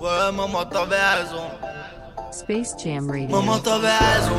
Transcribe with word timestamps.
Ouais, 0.00 0.32
maman, 0.32 0.64
t'avais 0.66 0.96
raison. 0.96 1.50
Space 2.30 2.74
Jam 2.82 3.10
Radio. 3.10 3.28
Maman, 3.28 3.58
t'avais 3.58 3.88
raison. 3.88 4.36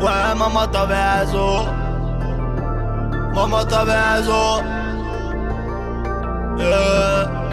Ouais, 0.00 0.34
maman, 0.36 0.66
t'avais 0.68 1.18
raison. 1.18 1.66
Maman, 3.34 3.64
t'avais 3.64 3.92
raison. 4.14 4.62
Yeah. 6.56 7.43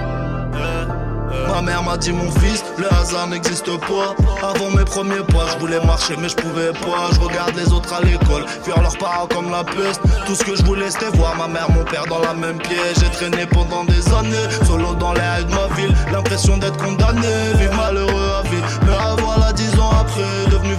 Ma 1.52 1.61
mère 1.61 1.83
m'a 1.83 1.97
dit 1.97 2.13
mon 2.13 2.31
fils, 2.31 2.63
le 2.77 2.88
hasard 2.93 3.27
n'existe 3.27 3.70
pas. 3.81 4.15
Avant 4.41 4.71
mes 4.71 4.86
premiers 4.86 5.23
pas, 5.34 5.47
je 5.52 5.57
voulais 5.59 5.85
marcher 5.85 6.16
mais 6.17 6.29
je 6.29 6.35
pouvais 6.35 6.71
pas. 6.71 7.09
Je 7.13 7.20
regarde 7.20 7.55
les 7.55 7.73
autres 7.73 7.93
à 7.93 7.99
l'école, 8.02 8.45
fuir 8.63 8.81
leurs 8.81 8.97
parents 8.97 9.27
comme 9.27 9.52
la 9.52 9.63
peste. 9.63 10.02
Tout 10.25 10.34
ce 10.34 10.43
que 10.45 10.55
je 10.55 10.63
voulais 10.63 10.90
c'était 10.90 11.09
voir 11.17 11.35
ma 11.35 11.48
mère, 11.48 11.70
mon 11.70 11.84
père 11.84 12.05
dans 12.07 12.20
la 12.20 12.34
même 12.34 12.57
pièce. 12.57 12.99
J'ai 13.02 13.09
traîné 13.09 13.45
pendant 13.45 13.84
des 13.84 14.07
années, 14.13 14.48
solo 14.66 14.95
dans 14.95 15.13
les 15.13 15.20
halles 15.20 15.45
de 15.45 15.53
ma 15.53 15.67
ville. 15.76 15.93
L'impression 16.13 16.57
d'être 16.57 16.77
condamné, 16.77 17.27
vivre 17.55 17.76
malheureux 17.76 18.31
à 18.40 18.43
vie 18.43 18.63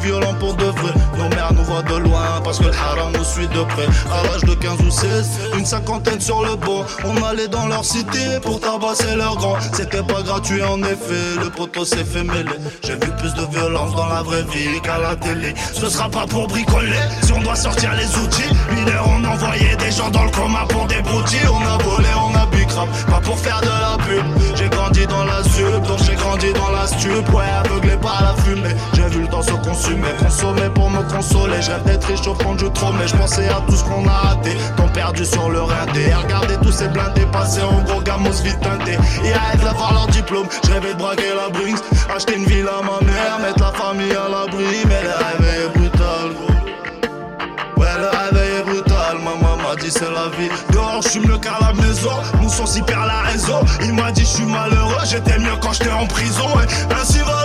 violent 0.02 0.34
pour 0.38 0.54
de 0.54 0.64
vrai. 0.64 0.92
Nos 1.16 1.28
mères 1.28 1.52
nous 1.54 1.64
voient 1.64 1.82
de 1.82 1.96
loin 1.96 2.40
parce 2.42 2.58
que 2.58 2.64
le 2.64 2.72
haram 2.72 3.12
nous 3.16 3.24
suit 3.24 3.46
de 3.48 3.62
près. 3.64 3.86
À 4.12 4.22
l'âge 4.24 4.42
de 4.42 4.54
15 4.54 4.80
ou 4.80 4.90
16, 4.90 5.30
une 5.58 5.64
cinquantaine 5.64 6.20
sur 6.20 6.42
le 6.42 6.56
banc. 6.56 6.84
On 7.04 7.22
allait 7.24 7.48
dans 7.48 7.66
leur 7.66 7.84
cité 7.84 8.40
pour 8.42 8.60
tabasser 8.60 9.14
leurs 9.16 9.36
grands. 9.36 9.56
C'était 9.72 10.02
pas 10.02 10.22
gratuit 10.22 10.62
en 10.62 10.82
effet, 10.82 11.40
le 11.42 11.50
poteau 11.50 11.84
s'est 11.84 12.04
fait 12.04 12.24
mêler. 12.24 12.58
J'ai 12.84 12.94
vu 12.94 13.10
plus 13.18 13.32
de 13.34 13.44
violence 13.50 13.94
dans 13.94 14.06
la 14.06 14.22
vraie 14.22 14.42
vie 14.42 14.80
qu'à 14.82 14.98
la 14.98 15.14
télé. 15.16 15.54
Ce 15.72 15.88
sera 15.88 16.08
pas 16.08 16.26
pour 16.26 16.46
bricoler, 16.48 17.02
si 17.22 17.32
on 17.32 17.40
doit 17.40 17.56
sortir 17.56 17.92
les 17.94 18.18
outils. 18.18 18.52
Mineurs 18.74 19.06
on 19.08 19.24
envoyait 19.24 19.76
des 19.76 19.90
gens 19.90 20.10
dans 20.10 20.24
le 20.24 20.30
coma 20.30 20.64
pour 20.68 20.86
des 20.86 21.00
broutilles. 21.02 21.48
On 21.48 21.66
a 21.66 21.78
volé, 21.82 22.08
on 22.16 22.34
a 22.34 22.46
bu 22.46 22.66
crap, 22.66 22.88
pas 23.06 23.20
pour 23.20 23.38
faire 23.38 23.60
de 23.60 23.66
la 23.66 23.96
pub. 24.04 24.24
J'ai 24.56 24.68
grandi 24.68 25.06
dans 25.06 25.24
la 25.24 25.42
sup, 25.44 25.82
donc 25.86 25.98
j'ai 26.04 26.14
grandi 26.16 26.52
dans 26.52 26.70
la 26.70 26.86
stup. 26.86 27.28
Ouais, 27.32 27.44
aveuglé 27.64 27.96
par 27.96 28.22
la 28.22 28.42
fumée, 28.42 28.74
j'ai 28.94 29.06
vu 29.08 29.22
le 29.22 29.28
temps 29.28 29.42
se 29.42 29.52
consumer 29.52 29.91
Consommer 30.18 30.70
pour 30.74 30.90
me 30.90 31.02
consoler, 31.02 31.60
je 31.60 31.70
rêve 31.70 31.82
d'être 31.84 32.04
riche 32.06 32.26
au 32.26 32.34
fond 32.34 32.54
du 32.54 32.70
trône 32.72 32.96
Mais 32.98 33.06
je 33.06 33.16
pensais 33.16 33.48
à 33.48 33.62
tout 33.66 33.76
ce 33.76 33.84
qu'on 33.84 34.06
a 34.06 34.12
raté, 34.12 34.56
temps 34.76 34.88
perdu 34.88 35.24
sur 35.24 35.50
le 35.50 35.60
rindé 35.62 36.12
Regardez 36.14 36.56
tous 36.62 36.72
ces 36.72 36.88
blindés 36.88 37.26
passer 37.32 37.62
en 37.62 37.82
gros 37.82 38.00
gamos 38.00 38.42
vite 38.42 38.58
teintés. 38.60 38.98
Et 39.24 39.32
arrête 39.32 39.60
d'avoir 39.62 39.92
leur 39.92 40.06
diplôme, 40.08 40.46
je 40.64 40.72
rêvais 40.72 40.94
de 40.94 40.98
braquer 40.98 41.34
la 41.36 41.48
Brinks 41.50 41.82
Acheter 42.14 42.36
une 42.36 42.44
ville 42.44 42.66
à 42.68 42.82
ma 42.82 43.04
mère, 43.06 43.38
mettre 43.40 43.60
la 43.60 43.72
famille 43.72 44.12
à 44.12 44.28
l'abri. 44.28 44.64
Mais 44.86 45.02
le 45.02 45.44
réveil 45.44 45.64
est 45.66 45.78
brutal 45.78 46.30
gros. 46.34 47.80
Ouais 47.80 47.88
le 47.98 48.36
réveil 48.36 48.60
est 48.60 48.62
brutal, 48.62 49.18
maman 49.18 49.56
m'a 49.56 49.76
dit 49.76 49.90
c'est 49.90 50.10
la 50.10 50.28
vie. 50.38 50.50
Dehors 50.72 51.02
je 51.02 51.18
mieux 51.18 51.38
qu'à 51.38 51.58
la 51.60 51.72
maison, 51.74 52.10
nous 52.40 52.48
sommes 52.48 52.66
si 52.66 52.82
perd 52.82 53.06
la 53.06 53.20
raison 53.30 53.60
Il 53.82 53.92
m'a 53.94 54.10
dit 54.12 54.22
je 54.22 54.26
suis 54.26 54.46
malheureux, 54.46 55.04
j'étais 55.04 55.38
mieux 55.38 55.56
quand 55.60 55.72
j'étais 55.72 55.90
en 55.90 56.06
prison. 56.06 56.48
Et 56.60 56.94
ainsi 56.94 57.18
va 57.18 57.41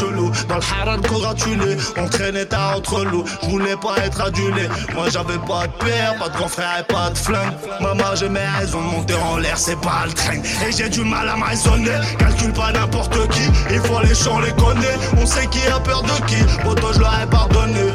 dans 0.00 0.56
le 0.56 0.62
haram 0.80 1.00
congratulé 1.02 1.76
On 1.96 2.06
traînait 2.06 2.44
tard 2.44 2.76
entre 2.76 3.04
loups, 3.04 3.24
je 3.42 3.48
voulais 3.48 3.76
pas 3.76 3.96
être 4.04 4.20
adulé. 4.20 4.68
Moi 4.94 5.08
j'avais 5.10 5.38
pas 5.38 5.66
de 5.66 5.72
père, 5.84 6.16
pas 6.18 6.28
de 6.28 6.36
grand 6.36 6.48
frère 6.48 6.80
et 6.80 6.84
pas 6.84 7.10
de 7.10 7.18
flingue. 7.18 7.52
Maman 7.80 8.14
j'ai 8.14 8.28
mes 8.28 8.46
raisons 8.58 8.80
de 8.80 8.86
monter 8.86 9.14
en 9.14 9.38
l'air, 9.38 9.58
c'est 9.58 9.80
pas 9.80 10.04
le 10.06 10.12
train. 10.12 10.40
Et 10.66 10.72
j'ai 10.76 10.88
du 10.88 11.02
mal 11.02 11.28
à 11.28 11.36
me 11.36 11.44
raisonner, 11.44 11.98
calcule 12.18 12.52
pas 12.52 12.72
n'importe 12.72 13.28
qui. 13.30 13.42
Il 13.70 13.80
faut 13.80 14.00
les 14.00 14.14
champs, 14.14 14.38
les 14.40 14.52
connaît, 14.52 14.98
on 15.20 15.26
sait 15.26 15.46
qui 15.46 15.66
a 15.66 15.80
peur 15.80 16.02
de 16.02 16.26
qui. 16.26 16.42
Poto 16.62 16.92
je 16.92 17.00
leur 17.00 17.26
pardonné. 17.30 17.92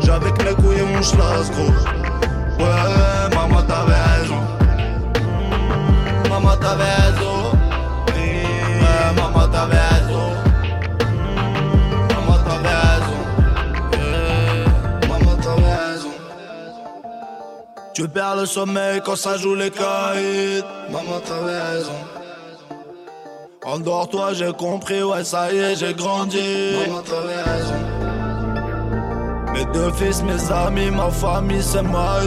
J'avais 0.00 0.30
que 0.32 0.44
mes 0.44 0.54
couilles 0.54 0.78
et 0.78 0.82
mon 0.82 1.02
schlass 1.02 1.50
gros. 1.50 1.72
Ouais 2.58 3.34
maman 3.34 3.62
t'avais 3.62 4.20
raison. 4.20 4.40
Maman 6.28 6.56
t'avais 6.56 6.84
raison 6.84 7.27
Tu 17.98 18.06
perds 18.06 18.36
le 18.36 18.46
sommeil 18.46 19.00
quand 19.04 19.16
ça 19.16 19.36
joue 19.36 19.56
les 19.56 19.72
caïds 19.72 20.62
Maman 20.88 21.18
t'avais 21.18 21.60
raison 21.60 21.90
Endors-toi, 23.64 24.34
j'ai 24.34 24.52
compris, 24.52 25.02
ouais, 25.02 25.24
ça 25.24 25.52
y 25.52 25.58
est, 25.58 25.74
j'ai 25.74 25.94
grandi. 25.94 26.76
Maman, 26.86 27.02
t'avais 27.02 27.42
raison. 27.42 27.74
Mes 29.52 29.64
deux 29.72 29.90
fils, 29.94 30.22
mes 30.22 30.52
amis, 30.52 30.92
ma 30.92 31.10
famille, 31.10 31.60
c'est 31.60 31.82
ma. 31.82 32.20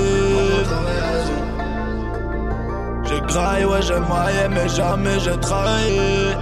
J'ai 3.05 3.21
graillé, 3.21 3.63
ouais, 3.63 3.81
j'ai 3.81 3.93
maillé, 3.93 4.49
mais 4.49 4.67
jamais 4.67 5.21
j'ai 5.21 5.39
trahi. 5.39 6.35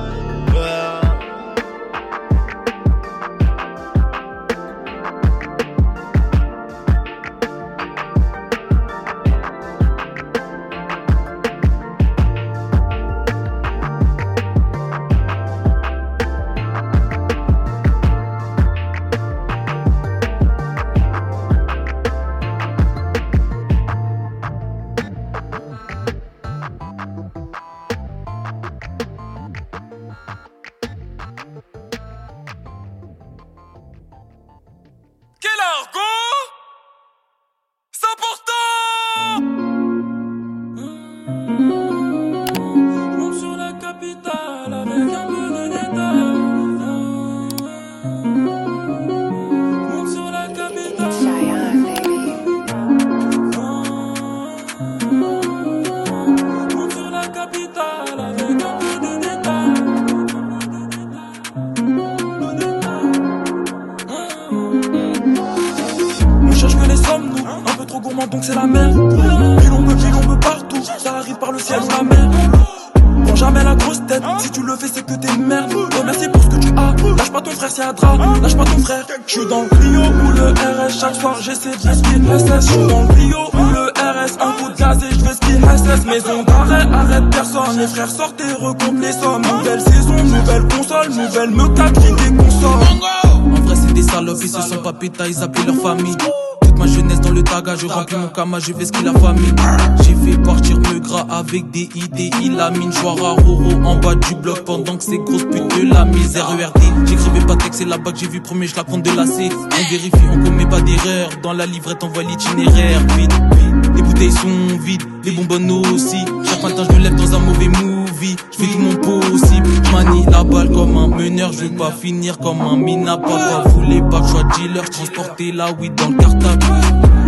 Ce 98.39 99.03
la 99.03 99.13
famille. 99.19 99.53
J'ai 100.01 100.15
fait 100.15 100.37
partir 100.41 100.77
me 100.77 100.99
gras 100.99 101.25
avec 101.29 101.69
des 101.71 101.89
idées, 101.95 102.29
il 102.41 102.57
a 102.59 102.71
mine, 102.71 102.91
à 102.91 103.09
Roro 103.09 103.71
en 103.83 103.95
bas 103.97 104.15
du 104.15 104.35
bloc 104.35 104.63
pendant 104.63 104.95
que 104.95 105.03
ces 105.03 105.17
grosses 105.17 105.43
putes 105.43 105.77
de 105.77 105.93
la 105.93 106.05
misère 106.05 106.47
ERD. 106.57 106.81
J'écrivais 107.05 107.45
pas 107.45 107.57
texte, 107.57 107.79
c'est 107.79 107.85
là-bas 107.85 108.13
que 108.13 108.19
j'ai 108.19 108.27
vu 108.27 108.39
premier, 108.39 108.67
je 108.67 108.75
la 108.77 108.83
compte 108.83 109.03
de 109.03 109.11
la 109.11 109.25
C. 109.25 109.49
On 109.51 109.91
vérifie, 109.91 110.11
on 110.31 110.41
commet 110.43 110.65
pas 110.65 110.79
d'erreur. 110.79 111.29
Dans 111.43 111.51
la 111.51 111.65
livrette, 111.65 112.01
on 112.01 112.07
voit 112.07 112.23
l'itinéraire. 112.23 113.01
Vite, 113.17 113.33
vite, 113.33 113.95
les 113.95 114.01
bouteilles 114.01 114.31
sont 114.31 114.77
vides, 114.85 115.03
les 115.25 115.31
bonbonnes 115.31 115.71
aussi. 115.71 116.23
Chaque 116.45 116.63
matin, 116.63 116.83
je 116.89 116.95
me 116.95 117.03
lève 117.03 117.15
dans 117.15 117.35
un 117.35 117.39
mauvais 117.39 117.67
movie. 117.67 118.37
Je 118.51 118.57
fais 118.57 118.71
tout 118.71 118.79
mon 118.79 118.95
possible. 118.95 119.67
Manie 119.91 120.25
la 120.31 120.45
balle 120.45 120.69
comme 120.69 120.97
un 120.97 121.07
meneur, 121.07 121.51
je 121.51 121.65
veux 121.65 121.75
pas 121.75 121.91
finir 121.91 122.37
comme 122.37 122.61
un 122.61 122.77
mina. 122.77 123.17
Papa 123.17 123.67
voulait 123.67 124.01
pas 124.09 124.21
que 124.21 124.27
je 124.27 124.61
dealer, 124.61 124.85
je 124.85 124.91
transportais 124.91 125.51
la 125.51 125.73
weed 125.73 125.93
dans 125.95 126.09
le 126.09 126.15
cartable 126.15 127.18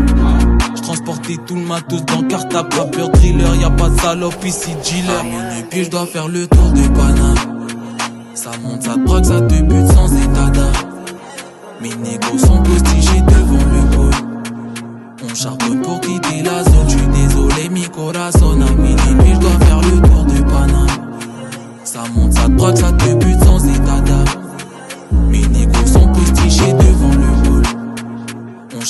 transporter 0.92 1.38
tout 1.48 1.56
le 1.56 1.62
matos 1.62 2.04
dans 2.06 2.22
le 2.22 2.28
cartable. 2.28 2.70
Vapeur 2.76 3.10
driller, 3.10 3.56
y 3.56 3.78
pas 3.78 3.90
de 3.90 4.00
salope 4.00 4.46
ici, 4.46 4.72
dealer. 4.84 5.24
Mon 5.24 5.62
pied, 5.70 5.84
je 5.86 5.90
dois 5.90 6.06
faire 6.06 6.28
le 6.28 6.48
tour 6.48 6.70
de 6.72 6.88
Paname. 6.90 7.68
Ça 8.34 8.52
monte, 8.62 8.84
ça 8.84 8.96
drogue, 8.98 9.24
ça 9.24 9.42
te 9.42 9.62
bute 9.62 9.88
sans 9.88 10.14
état 10.14 10.50
d'âme. 10.50 10.74
Mes 11.82 11.96
négos 11.96 12.38
sont 12.38 12.62
postigés 12.62 13.22
devant 13.22 13.66
le 13.74 13.96
pôle. 13.96 14.28
On 15.24 15.34
charbonne 15.34 15.82
pour 15.82 16.02
quitter 16.02 16.44
la 16.44 16.64
zone. 16.64 16.90
Je 16.90 16.98
suis 16.98 17.08
désolé, 17.08 17.70
mi 17.70 17.84
corazon 17.84 18.62
a 18.62 18.72
mini. 18.72 18.96
Puis 19.20 19.34
je 19.34 19.40
dois 19.40 19.60
faire 19.62 19.82
le 19.82 20.02
tour 20.02 20.26
de 20.26 20.42
Paname. 20.42 20.88
Ça 21.86 22.04
monte, 22.14 22.34
ça 22.34 22.48
drogue, 22.50 22.76
ça 22.76 22.92
te 22.92 23.14
bute 23.14 23.44
sans 23.44 23.66
état 23.66 24.00
d'âme. 24.02 24.21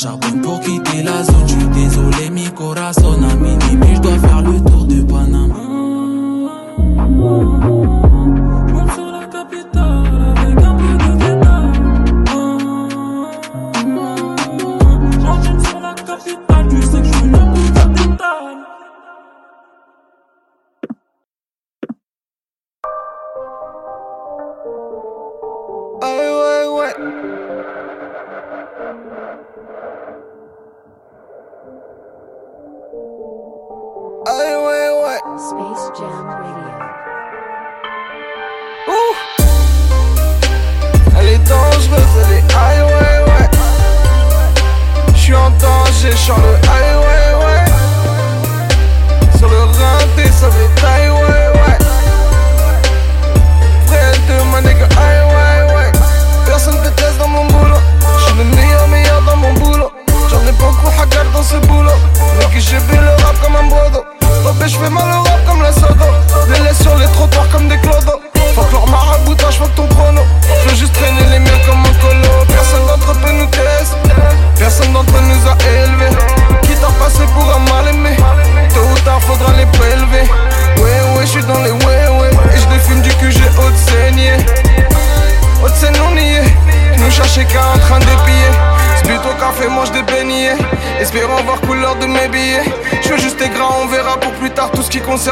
charbonne 0.01 0.41
pour 0.41 0.59
quitter 0.61 1.03
la 1.03 1.23
zone. 1.23 1.47
Je 1.47 1.53
suis 1.53 1.67
désolé, 1.67 2.29
mi 2.31 2.45
corazon 2.55 3.21
a 3.21 3.35
mini, 3.35 3.77
mais 3.77 3.95
je 3.95 4.01
dois 4.01 4.17
faire 4.17 4.41
le 4.41 4.59
tour 4.61 4.85
de 4.85 5.01
Panama. 5.03 5.55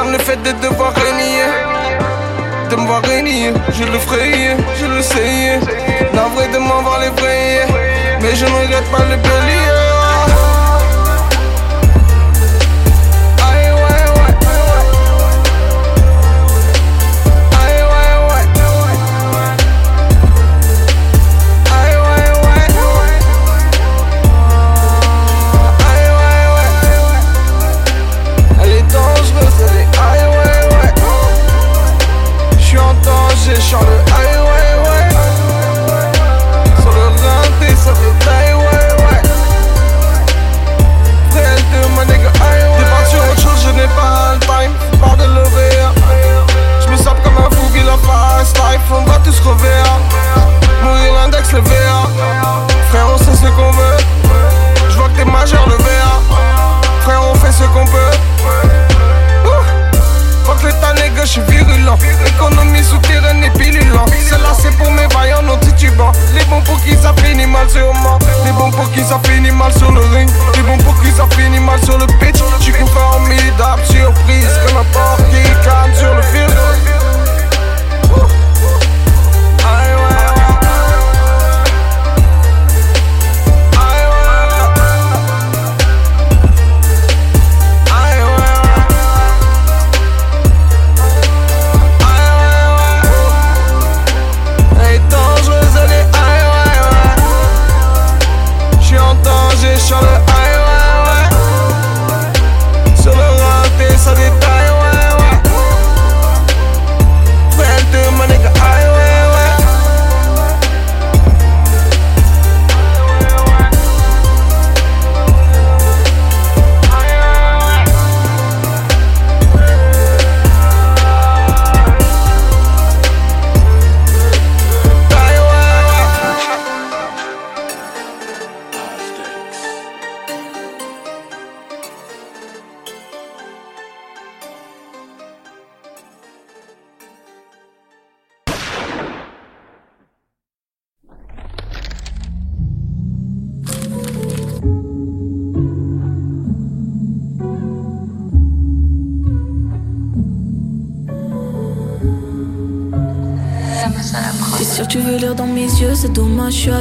le 0.06 0.18
fait 0.20 0.38
de 0.38 0.52
devoir 0.62 0.94
régner 0.94 1.44
De 2.70 2.76
me 2.76 2.86
voir 2.86 3.02
régner, 3.04 3.52
je 3.74 3.84
le 3.84 4.00
ferai, 4.00 4.56
je 4.80 4.86
le 4.86 5.02
sais. 5.02 5.60
Navré 6.14 6.48
de 6.48 6.58
m'en 6.58 6.82
voir 6.82 7.00
les 7.00 7.12
Mais 8.22 8.36
je 8.36 8.46
ne 8.46 8.52
regrette 8.52 8.90
pas 8.92 9.04
le 9.10 9.18
bélier 9.18 9.69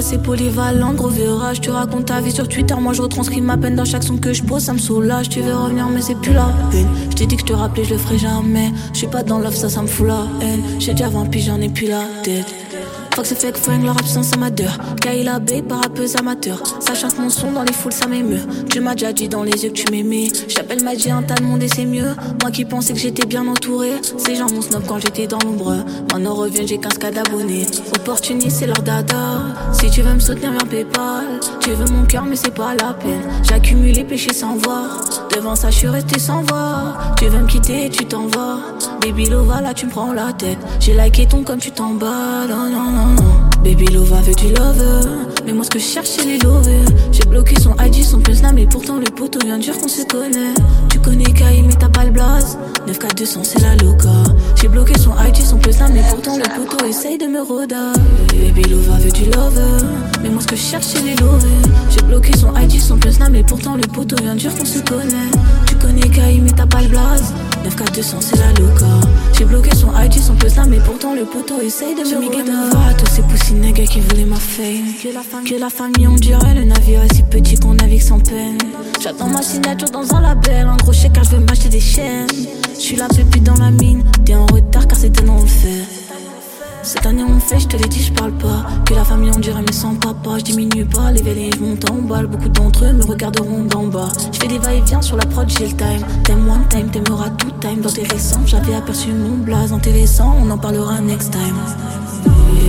assez 0.09 0.17
polyvalent, 0.17 0.95
gros 0.95 1.09
virage. 1.09 1.61
Tu 1.61 1.69
racontes 1.69 2.07
ta 2.07 2.23
vie 2.23 2.33
sur 2.33 2.49
Twitter, 2.49 2.75
moi 2.81 2.95
je 2.95 3.03
retranscris 3.03 3.43
ma 3.43 3.59
peine 3.59 3.77
dans 3.77 3.85
chaque 3.85 4.03
son 4.03 4.17
que 4.17 4.33
je 4.33 4.43
pose, 4.43 4.63
ça 4.63 4.73
me 4.73 4.79
soulage. 4.79 5.29
Tu 5.29 5.41
veux 5.41 5.55
revenir, 5.55 5.87
mais 5.91 6.01
c'est 6.01 6.15
plus 6.15 6.33
la 6.33 6.49
peine. 6.71 6.89
Je 7.11 7.17
t'ai 7.17 7.27
dit 7.27 7.37
que 7.37 7.43
je 7.43 7.47
te 7.47 7.53
rappelais, 7.53 7.85
je 7.85 7.93
le 7.93 7.99
ferai 7.99 8.17
jamais. 8.17 8.73
Je 8.95 8.99
suis 8.99 9.07
pas 9.07 9.23
dans 9.23 9.39
l'offre, 9.39 9.59
ça, 9.59 9.69
ça 9.69 9.83
me 9.83 9.87
fout 9.87 10.07
la 10.07 10.27
haine. 10.41 10.63
J'ai 10.79 10.93
déjà 10.93 11.11
20 11.11 11.27
j'en 11.39 11.61
ai 11.61 11.69
plus 11.69 11.89
la 11.89 12.05
tête. 12.23 12.55
Fuck 13.19 13.27
c'est 13.27 13.41
fake 13.41 13.57
fringue, 13.57 13.85
leur 13.85 13.99
absence 13.99 14.33
amateur. 14.33 14.79
Kaila 15.01 15.41
B, 15.41 15.51
rappeuse 15.69 16.15
amateur. 16.15 16.63
Ça 16.79 16.95
chante 16.95 17.19
mon 17.19 17.31
son 17.31 17.51
dans 17.51 17.65
les 17.65 17.73
foules, 17.73 17.91
ça 17.91 18.07
m'émeut. 18.07 18.43
Tu 18.71 18.79
m'as 18.79 18.95
déjà 18.95 19.13
dit 19.13 19.29
dans 19.29 19.43
les 19.43 19.65
yeux 19.65 19.71
que 19.71 19.75
tu 19.75 19.91
m'aimais. 19.91 20.29
J'appelle 20.47 20.85
Magie 20.85 21.11
un 21.11 21.25
tas 21.25 21.35
de 21.35 21.43
monde 21.43 21.61
et 21.65 21.67
c'est 21.67 21.85
mieux. 21.85 22.15
Moi 22.41 22.53
qui 22.53 22.65
pensais 22.65 22.93
que 22.93 22.99
j'étais 23.01 23.27
bien 23.27 23.49
entouré. 23.49 23.91
Ces 24.19 24.37
gens 24.37 24.47
mon 24.49 24.63
snob 24.63 24.85
quand 24.87 25.01
j'étais 25.01 25.27
dans 25.27 25.41
l'ombre. 25.41 25.85
Maintenant 26.13 26.35
revient, 26.37 26.65
j'ai 26.65 26.79
15 26.79 26.99
cas 26.99 27.11
d'abonnés. 27.11 27.67
Opportuniste, 27.97 28.59
c'est 28.61 28.69
leur 28.69 28.83
dada. 28.85 29.41
Si 29.73 29.91
tu 29.91 30.01
veux 30.03 30.15
me 30.15 30.21
soutenir, 30.21 30.53
viens 30.53 30.67
PayPal. 30.71 31.41
Tu 31.59 31.71
veux 31.71 31.93
mon 31.93 32.05
cœur, 32.05 32.25
mais 32.25 32.37
c'est 32.37 32.55
pas 32.55 32.77
la 32.77 32.95
peine. 32.95 33.23
J'accumule 33.43 33.97
les 33.97 34.05
péchés 34.05 34.33
sans 34.33 34.55
voir. 34.55 35.01
Devant 35.35 35.57
ça, 35.57 35.71
je 35.71 35.79
suis 35.79 35.89
resté 35.89 36.21
sans 36.21 36.43
voir. 36.43 37.17
Tu 37.19 37.27
veux 37.27 37.41
me 37.41 37.49
quitter 37.49 37.87
et 37.87 37.91
tu 37.91 38.05
t'en 38.05 38.29
vas. 38.29 38.61
Baby 39.01 39.27
Lova, 39.27 39.61
là 39.61 39.75
tu 39.75 39.87
me 39.87 39.91
prends 39.91 40.13
la 40.13 40.33
tête. 40.33 40.59
J'ai 40.79 40.95
liké 40.95 41.27
ton 41.27 41.43
comme 41.43 41.59
tu 41.59 41.73
t'en 41.73 41.95
bats. 41.95 42.47
Non, 42.49 42.71
non, 42.71 42.91
non. 42.93 43.08
Baby 43.65 43.87
Lova 43.87 44.21
veut 44.23 44.35
du 44.35 44.49
love? 44.55 44.83
Mais 45.45 45.53
moi, 45.53 45.65
ce 45.65 45.71
que 45.71 45.79
je 45.79 45.85
cherche, 45.85 46.09
c'est 46.09 46.25
les 46.25 46.39
lovers. 46.39 46.87
J'ai 47.13 47.25
bloqué 47.25 47.55
son 47.61 47.75
ID, 47.77 48.05
son 48.05 48.21
snap, 48.33 48.53
mais 48.55 48.67
pourtant 48.67 48.99
le 48.99 49.07
poteau 49.11 49.39
vient 49.45 49.59
dire 49.59 49.79
qu'on 49.79 49.89
se 49.89 50.03
connaît. 50.07 50.55
Tu 50.89 50.99
connais 51.01 51.25
Kai, 51.25 51.63
mais 51.67 51.75
t'as 51.79 51.89
pas 51.89 52.05
le 52.05 52.11
blaze. 52.11 52.59
94200, 52.87 53.41
c'est 53.45 53.61
la 53.61 53.75
loca. 53.77 54.09
J'ai 54.57 54.69
bloqué 54.69 54.99
son 54.99 55.13
ID, 55.13 55.37
son 55.37 55.59
snap, 55.71 55.91
mais 55.93 56.03
pourtant 56.11 56.37
le 56.37 56.45
poteau 56.45 56.85
essaye 56.87 57.19
de 57.19 57.27
me 57.27 57.43
roda. 57.43 57.93
Baby 58.33 58.63
Lova 58.71 58.97
veut 58.99 59.11
du 59.11 59.25
love? 59.31 59.61
Mais 60.23 60.29
moi, 60.29 60.41
ce 60.41 60.47
que 60.47 60.57
je 60.57 60.63
cherche, 60.63 60.87
c'est 60.87 61.03
les 61.03 61.17
lovers. 61.17 61.49
J'ai 61.91 62.03
bloqué 62.03 62.37
son 62.37 62.55
ID, 62.57 62.81
son 62.81 62.99
snap, 63.11 63.31
mais 63.31 63.43
pourtant 63.43 63.75
le 63.77 63.83
poteau 63.83 64.17
vient 64.23 64.35
dire 64.35 64.55
qu'on 64.57 64.65
se 64.65 64.81
connaît. 64.81 65.31
Tu 65.67 65.75
connais 65.77 66.09
Kai, 66.09 66.41
mais 66.43 66.51
t'as 66.51 66.67
pas 66.67 66.83
le 66.83 66.89
blaze. 66.89 67.33
94200, 67.69 68.19
c'est 68.21 68.39
la 68.39 68.53
loca. 68.53 68.87
J'ai 69.37 69.45
bloqué 69.45 69.75
son 69.75 69.89
ID, 69.95 70.15
son 70.15 70.35
snap, 70.49 70.67
mais 70.69 70.79
pourtant 70.79 71.15
le 71.15 71.25
poteau 71.25 71.61
essaye 71.61 71.95
de 71.95 72.01
me 72.01 72.27
roda. 72.27 72.95
tous 72.97 73.11
ces 73.11 73.23
poussines 73.23 73.61
nègres 73.61 73.85
qui 73.85 74.01
voulaient 74.01 74.25
ma 74.25 74.37
fame. 74.37 74.95
Que 75.03 75.13
la, 75.13 75.23
femme, 75.23 75.45
que 75.45 75.55
la 75.55 75.69
famille, 75.69 76.09
on 76.09 76.15
dirait 76.15 76.55
le 76.55 76.65
navire 76.65 77.03
est 77.03 77.15
si 77.15 77.23
petit 77.25 77.57
qu'on 77.57 77.75
navigue 77.75 78.01
sans 78.01 78.21
peine. 78.21 78.59
J'attends 79.03 79.29
ma 79.29 79.43
signature 79.43 79.91
dans 79.91 80.15
un 80.15 80.23
label. 80.23 80.67
En 80.67 80.77
gros, 80.77 80.93
chèque 80.93 81.13
car 81.13 81.25
je 81.25 81.37
veux 81.37 81.45
m'acheter 81.45 81.69
des 81.69 81.81
chaînes. 81.81 82.27
Je 82.75 82.81
suis 82.81 82.97
la 82.97 83.09
pépite 83.09 83.45
dans 83.45 83.57
la 83.57 83.71
mine. 83.71 84.03
T'es 84.25 84.35
en 84.35 84.47
retard 84.47 84.87
car 84.87 84.99
c'est 84.99 85.21
un 85.23 85.29
on 85.29 85.43
le 85.43 85.47
fait. 85.47 85.98
Cette 86.89 87.05
année 87.05 87.23
on 87.23 87.39
fait, 87.39 87.61
je 87.61 87.69
te 87.69 87.77
l'ai 87.77 87.87
dit, 87.87 88.03
je 88.03 88.11
parle 88.15 88.33
pas. 88.33 88.65
Que 88.87 88.95
la 88.95 89.05
famille 89.05 89.31
on 89.37 89.39
dirait 89.39 89.61
mais 89.61 89.75
sans 89.75 89.95
papa, 89.95 90.39
je 90.39 90.45
diminue 90.45 90.87
pas, 90.87 91.13
les 91.13 91.21
vélés 91.21 91.51
je 91.55 91.63
monte 91.63 91.91
en 91.91 91.97
balle. 91.97 92.29
Beaucoup 92.29 92.49
d'entre 92.49 92.87
eux 92.87 92.95
me 92.95 93.05
regarderont 93.05 93.65
d'en 93.65 93.89
bas. 93.89 94.09
Je 94.33 94.39
fais 94.39 94.49
des 94.49 94.57
va-et-vient 94.57 95.03
sur 95.03 95.19
la 95.19 95.27
prod, 95.27 95.47
j'ai 95.51 95.67
le 95.67 95.77
time. 95.77 96.03
T'aimes 96.25 96.49
one 96.49 96.67
time, 96.71 96.89
t'aimeras 96.91 97.29
tout 97.29 97.51
time. 97.61 97.83
Dans 97.83 97.91
tes 97.91 98.05
récents, 98.05 98.41
j'avais 98.47 98.75
aperçu 98.75 99.13
mon 99.13 99.37
blaze 99.37 99.71
intéressant, 99.71 100.35
on 100.43 100.51
en 100.51 100.57
parlera 100.57 100.99
next 101.03 101.31
time. 101.31 102.08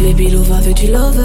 Baby 0.04 0.30
Lova 0.30 0.60
veut 0.62 0.74
du 0.74 0.88
love. 0.88 1.20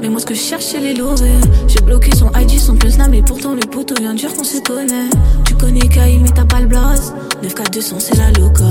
Mais 0.00 0.08
moi 0.08 0.20
ce 0.20 0.26
que 0.26 0.34
je 0.34 0.40
cherche 0.40 0.64
c'est 0.64 0.80
les 0.80 0.94
lovers 0.94 1.40
J'ai 1.68 1.80
bloqué 1.80 2.14
son 2.14 2.30
ID, 2.32 2.58
son 2.58 2.76
snap 2.88 3.08
Mais 3.10 3.22
pourtant 3.22 3.54
le 3.54 3.60
poteau 3.60 3.94
vient 3.98 4.12
de 4.14 4.18
dire 4.18 4.34
qu'on 4.34 4.44
se 4.44 4.60
connaît. 4.60 5.08
Tu 5.44 5.54
connais 5.54 5.88
Kai 5.88 6.18
mais 6.22 6.28
t'as 6.28 6.44
pas 6.44 6.60
le 6.60 6.66
blaze. 6.66 7.14
94200 7.42 7.96
c'est 7.98 8.16
la 8.16 8.30
loca. 8.32 8.64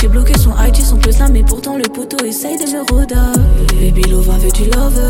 J'ai 0.00 0.08
bloqué 0.08 0.38
son 0.38 0.52
ID, 0.52 0.76
son 0.76 0.98
snap 1.10 1.30
Mais 1.32 1.42
pourtant 1.42 1.76
le 1.76 1.84
poteau 1.84 2.24
essaye 2.24 2.56
de 2.56 2.70
me 2.70 2.90
roda 2.90 3.32
Baby 3.80 4.02
Lova 4.10 4.34
veut 4.38 4.52
du 4.52 4.64
love. 4.70 5.00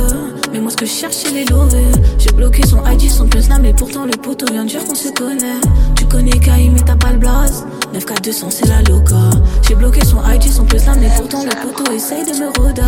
Mais 0.52 0.60
moi 0.60 0.70
ce 0.70 0.76
que 0.76 0.86
je 0.86 0.92
cherche 0.92 1.14
c'est 1.14 1.32
les 1.32 1.44
lovers 1.44 1.94
J'ai 2.18 2.32
bloqué 2.32 2.66
son 2.66 2.84
ID, 2.86 3.08
son 3.10 3.28
snap 3.40 3.60
Mais 3.62 3.72
pourtant 3.72 4.04
le 4.04 4.16
poteau 4.16 4.46
vient 4.52 4.64
de 4.64 4.70
dire 4.70 4.84
qu'on 4.84 4.94
se 4.94 5.08
connaît. 5.08 5.60
Tu 5.96 6.06
connais 6.06 6.38
Kai 6.38 6.70
mais 6.72 6.80
t'as 6.80 6.96
pas 6.96 7.12
le 7.12 7.18
blaze. 7.18 7.64
94200 7.92 8.46
c'est 8.50 8.68
la 8.68 8.82
loca. 8.82 9.30
J'ai 9.66 9.74
bloqué 9.74 10.04
son 10.04 10.18
ID, 10.28 10.44
son 10.50 10.66
snap 10.68 10.96
Mais 11.00 11.10
pourtant 11.16 11.44
le 11.44 11.50
poteau 11.50 11.92
essaye 11.92 12.24
de 12.24 12.38
me 12.38 12.48
roda 12.58 12.84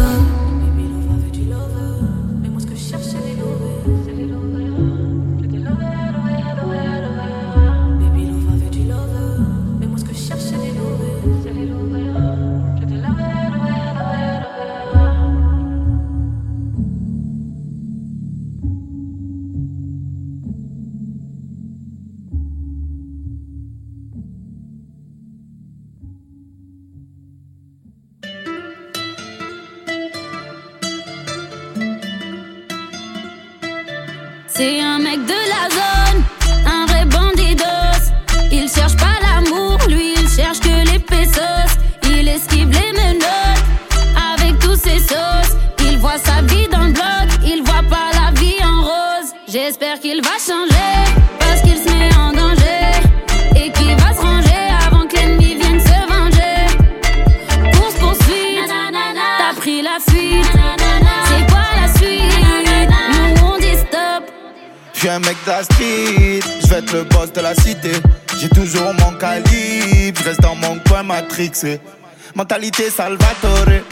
Mentalité 72.36 72.88
Salvatore, 72.88 73.82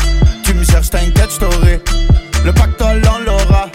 tu 0.45 0.55
me 0.55 0.65
cherches, 0.65 0.91
t'inquiète, 0.91 1.31
j't'aurai. 1.33 1.83
Le 2.45 2.53
pactole, 2.53 3.03
on 3.13 3.19
l'aura, 3.25 3.69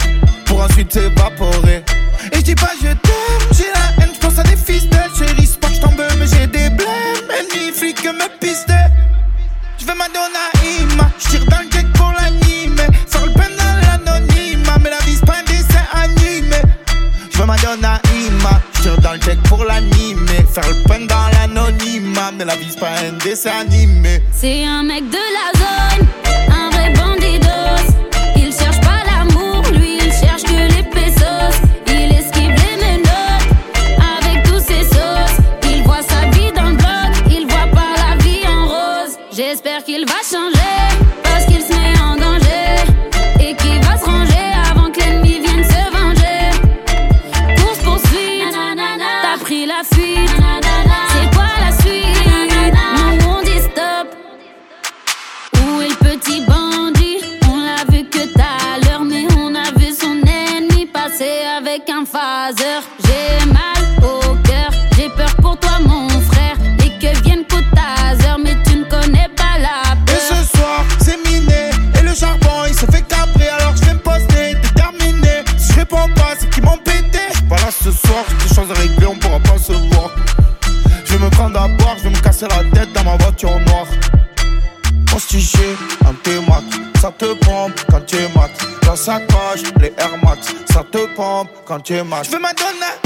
pour 0.46 0.62
ensuite 0.62 0.94
s'évaporer. 0.94 1.84
Et 2.32 2.36
je 2.36 2.40
dis 2.40 2.54
pas 2.54 2.70
je 2.80 2.88
t'aime, 2.88 3.52
j'ai 3.52 3.64
la 3.74 4.02
haine, 4.02 4.12
j'pense 4.14 4.38
à 4.38 4.44
des 4.44 4.56
fils 4.56 4.88
de 4.88 4.96
chérie. 5.18 5.46
C'est 5.46 5.60
pas 5.60 5.68
que 5.68 5.74
j't'en 5.74 5.90
mais 5.90 6.26
j'ai 6.26 6.46
des 6.46 6.70
blèmes. 6.70 7.28
Ennemi, 7.38 7.70
flic, 7.70 8.02
me 8.04 8.38
piste. 8.40 8.72
J'veux 9.78 9.94
Madonna 9.94 10.48
Ima, 10.80 11.10
j'tire 11.18 11.44
dans 11.44 11.65
pas 22.78 23.00
un 23.00 23.12
dessin 23.24 23.50
animé. 23.60 24.22
C'est 24.32 24.64
un 24.64 24.82
mec 24.82 25.08
de 25.08 25.16
la 25.16 25.55
quand 91.66 91.80
tu 91.80 91.94
es 91.94 92.04
mat. 92.04 92.22
Je 92.24 92.30
veux 92.30 92.38
Madonna 92.40 93.05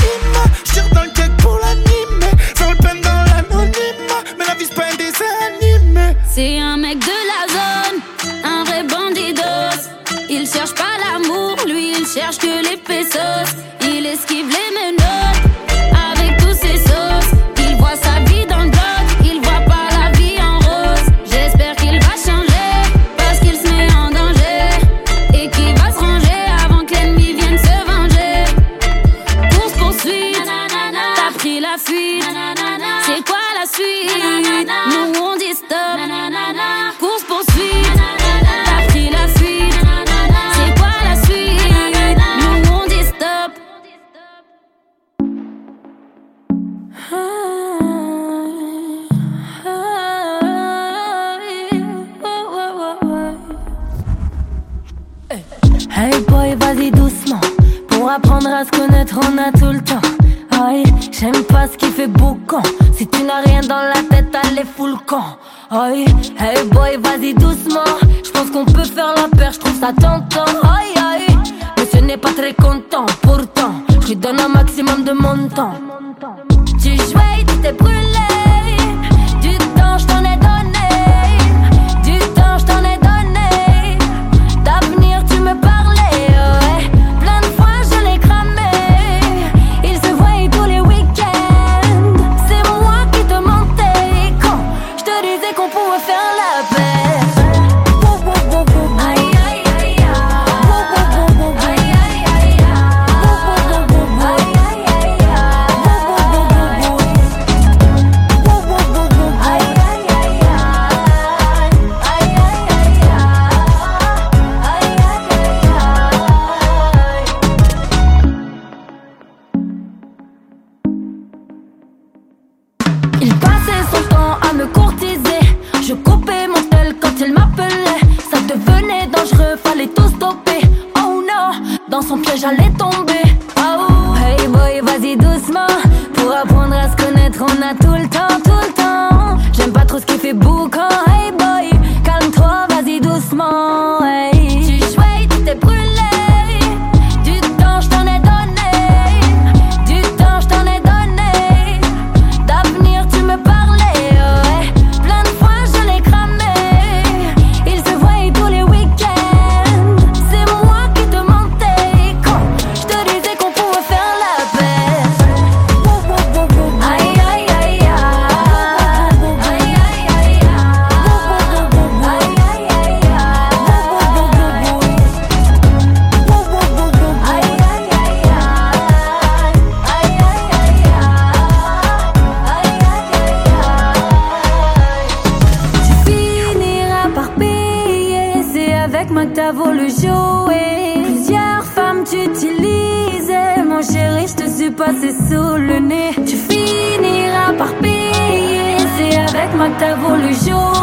t'as 199.79 199.95
voulu 199.95 200.35
jour. 200.35 200.80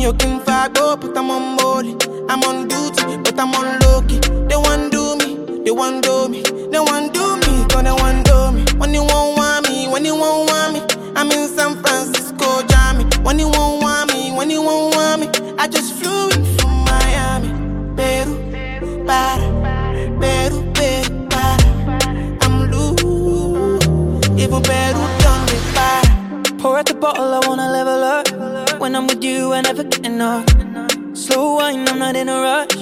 me 0.00 0.04
your 0.04 0.14
king 0.14 0.40
for 0.40 0.52
oh, 0.52 0.68
go, 0.72 0.96
but 0.96 1.16
I'm 1.16 1.30
on 1.30 1.56
molly. 1.56 1.96
I'm 2.28 2.42
on 2.44 2.68
duty, 2.68 3.16
but 3.24 3.38
I'm 3.38 3.54
on 3.54 3.78
lucky. 3.80 4.18
key. 4.18 4.46
They 4.48 4.56
want 4.56 4.92
do 4.92 5.16
me, 5.16 5.62
they 5.64 5.70
want 5.70 6.02
do 6.04 6.28
me, 6.28 6.42
they 6.72 6.80
want 6.80 7.12
do 7.12 7.36
me, 7.42 7.52
cause 7.68 7.84
they 7.84 7.92
want 7.92 8.24
do 8.24 8.52
me. 8.52 8.64
When 8.78 8.94
you 8.94 9.02
won't 9.02 9.36
want 9.36 9.68
me, 9.68 9.88
when 9.88 10.04
you 10.04 10.16
won't 10.16 10.50
want 10.50 10.72
me, 10.74 10.80
I'm 11.16 11.30
in 11.30 11.48
San 11.48 11.82
Francisco, 11.82 12.62
Jammy. 12.68 13.04
When 13.22 13.38
you 13.38 13.48
won't 13.48 13.82
want 13.82 14.12
me, 14.12 14.32
when 14.32 14.48
you 14.50 14.62
won't 14.62 14.94
want 14.96 15.20
me, 15.20 15.26
I 15.58 15.68
just 15.68 15.92
flew 15.94 16.30
in 16.30 16.44
from 16.56 16.72
Miami, 16.90 17.48
Peru, 17.96 19.04
para, 19.06 19.46
Peru, 20.20 20.58
Peru, 20.72 21.28
para. 21.28 21.66
I'm 22.42 22.70
loose, 22.70 24.28
even 24.42 24.62
Peru 24.62 25.02
don't 25.24 25.42
me 25.50 25.58
para. 25.76 26.58
Pour 26.58 26.78
at 26.78 26.86
the 26.86 26.94
bottle, 26.94 27.34
I 27.34 27.40
wanna 27.46 27.70
level 27.70 28.04
up 28.04 28.19
enough. 30.20 30.46
Slow 31.16 31.56
wine, 31.56 31.88
I'm 31.88 31.98
not 31.98 32.16
in 32.16 32.28
a 32.28 32.40
rush. 32.40 32.76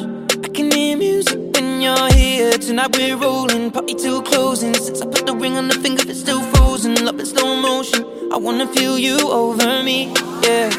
I 0.45 0.49
can 0.49 0.71
hear 0.71 0.97
music 0.97 1.39
when 1.55 1.81
you're 1.81 2.13
here. 2.13 2.53
Tonight 2.53 2.97
we're 2.97 3.17
rolling, 3.17 3.71
party 3.71 3.95
till 3.95 4.23
closing. 4.23 4.75
Since 4.75 5.03
I 5.03 5.07
put 5.07 5.27
the 5.27 5.35
ring 5.35 5.57
on 5.57 5.69
the 5.69 5.75
finger, 5.75 6.03
it's 6.07 6.21
still 6.21 6.43
frozen. 6.53 6.95
Love 7.05 7.21
in 7.21 7.27
slow 7.27 7.57
motion. 7.57 8.05
I 8.33 8.37
wanna 8.37 8.67
feel 8.75 8.99
you 8.99 9.19
over 9.31 9.83
me, 9.83 10.13
yeah. 10.43 10.71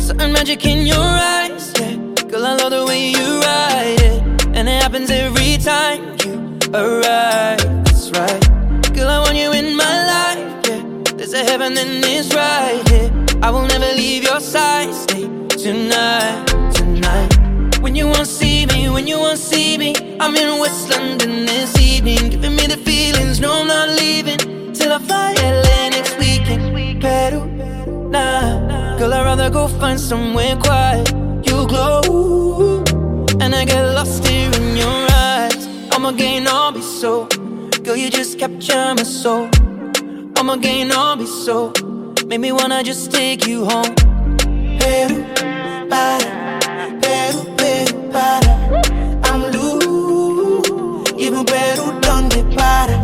Certain 0.00 0.32
magic 0.32 0.64
in 0.64 0.86
your 0.86 1.08
eyes, 1.36 1.72
yeah. 1.78 1.96
Girl, 2.30 2.46
I 2.46 2.56
love 2.56 2.70
the 2.70 2.84
way 2.86 3.10
you 3.10 3.28
ride 3.40 4.00
it, 4.10 4.22
and 4.56 4.68
it 4.68 4.82
happens 4.82 5.10
every 5.10 5.58
time 5.58 6.16
you 6.24 6.34
arrive. 6.72 7.62
That's 7.84 8.10
right. 8.12 8.42
Girl, 8.94 9.08
I 9.08 9.18
want 9.24 9.36
you 9.36 9.52
in 9.52 9.76
my 9.76 9.96
life, 10.14 10.68
yeah. 10.68 10.82
There's 11.16 11.34
a 11.34 11.44
heaven 11.44 11.76
and 11.76 12.04
it's 12.04 12.34
right 12.34 12.88
here. 12.88 13.21
I 13.42 13.50
will 13.50 13.66
never 13.66 13.92
leave 13.96 14.22
your 14.22 14.38
side. 14.38 14.94
Stay 14.94 15.22
tonight, 15.48 16.46
tonight. 16.72 17.78
When 17.80 17.96
you 17.96 18.06
won't 18.06 18.28
see 18.28 18.66
me, 18.66 18.88
when 18.88 19.08
you 19.08 19.18
won't 19.18 19.38
see 19.38 19.76
me, 19.76 19.94
I'm 20.20 20.36
in 20.36 20.60
West 20.60 20.90
London 20.90 21.44
this 21.44 21.76
evening, 21.76 22.30
giving 22.30 22.54
me 22.54 22.68
the 22.68 22.76
feelings. 22.76 23.40
No, 23.40 23.52
I'm 23.52 23.66
not 23.66 23.88
leaving 23.98 24.38
till 24.72 24.92
I 24.92 24.98
fly 25.00 25.34
LA 25.42 25.88
next 25.88 26.16
weekend. 26.20 27.02
Peru, 27.02 27.44
nah, 28.10 28.96
girl, 28.96 29.12
I'd 29.12 29.24
rather 29.24 29.50
go 29.50 29.66
find 29.66 29.98
somewhere 29.98 30.54
quiet. 30.56 31.10
You 31.44 31.66
glow, 31.66 32.84
and 33.40 33.56
I 33.56 33.64
get 33.64 33.82
lost 33.96 34.24
here 34.24 34.52
in 34.54 34.76
your 34.76 35.06
eyes. 35.10 35.66
I'm 35.90 36.04
again, 36.04 36.46
I'll 36.46 36.70
be 36.70 36.80
so. 36.80 37.26
Girl, 37.82 37.96
you 37.96 38.08
just 38.08 38.38
capture 38.38 38.94
my 38.94 39.02
soul. 39.02 39.50
I'm 40.36 40.48
again, 40.48 40.92
I'll 40.92 41.16
be 41.16 41.26
so. 41.26 41.72
Make 42.32 42.40
me 42.40 42.50
wanna 42.50 42.82
just 42.82 43.12
take 43.12 43.46
you 43.46 43.66
home. 43.66 43.94
Peru, 44.78 45.22
para, 45.90 46.58
Peru, 47.02 47.44
Peru, 47.58 48.10
para. 48.10 48.52
I'm 49.24 49.42
loose. 49.52 51.12
Even 51.18 51.44
Peru, 51.44 52.00
donde 52.00 52.42
para. 52.56 53.01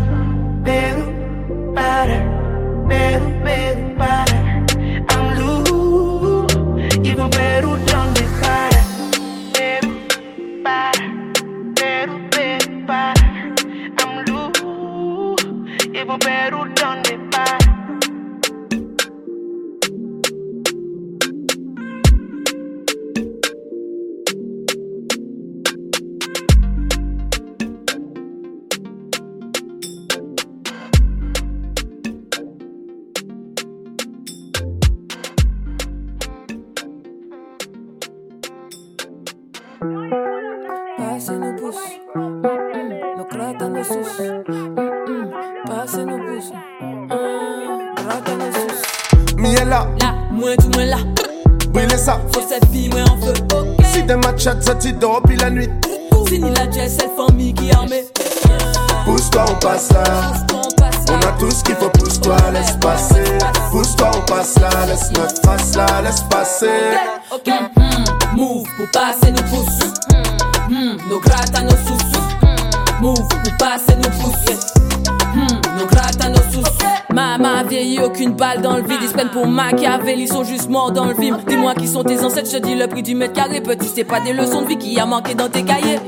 Te 82.60 82.66
dis 82.66 82.74
le 82.74 82.86
prix 82.86 83.02
du 83.02 83.14
mètre 83.14 83.34
carré. 83.34 83.60
Petit, 83.60 83.88
c'est 83.94 84.04
pas 84.04 84.20
des 84.20 84.32
leçons 84.32 84.62
de 84.62 84.68
vie 84.68 84.78
qui 84.78 84.98
a 84.98 85.06
manqué 85.06 85.34
dans 85.34 85.48
tes 85.48 85.62
cahiers. 85.62 85.98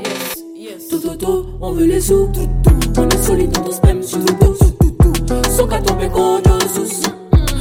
Tout 0.89 1.07
autour, 1.07 1.45
on 1.61 1.71
veut 1.71 1.85
les 1.85 2.01
sous. 2.01 2.29
Tout, 2.33 2.49
tout. 2.63 3.01
On 3.01 3.09
est 3.09 3.23
solide, 3.23 3.57
on 3.57 3.87
même 3.87 4.03
sur 4.03 4.19
dos. 4.19 4.55
Tout, 4.79 4.91
tout, 4.99 5.11
tout. 5.25 5.49
Sans 5.49 5.67
qu'à 5.67 5.79
tomber 5.79 6.09
contre 6.09 6.59
sous. 6.73 7.09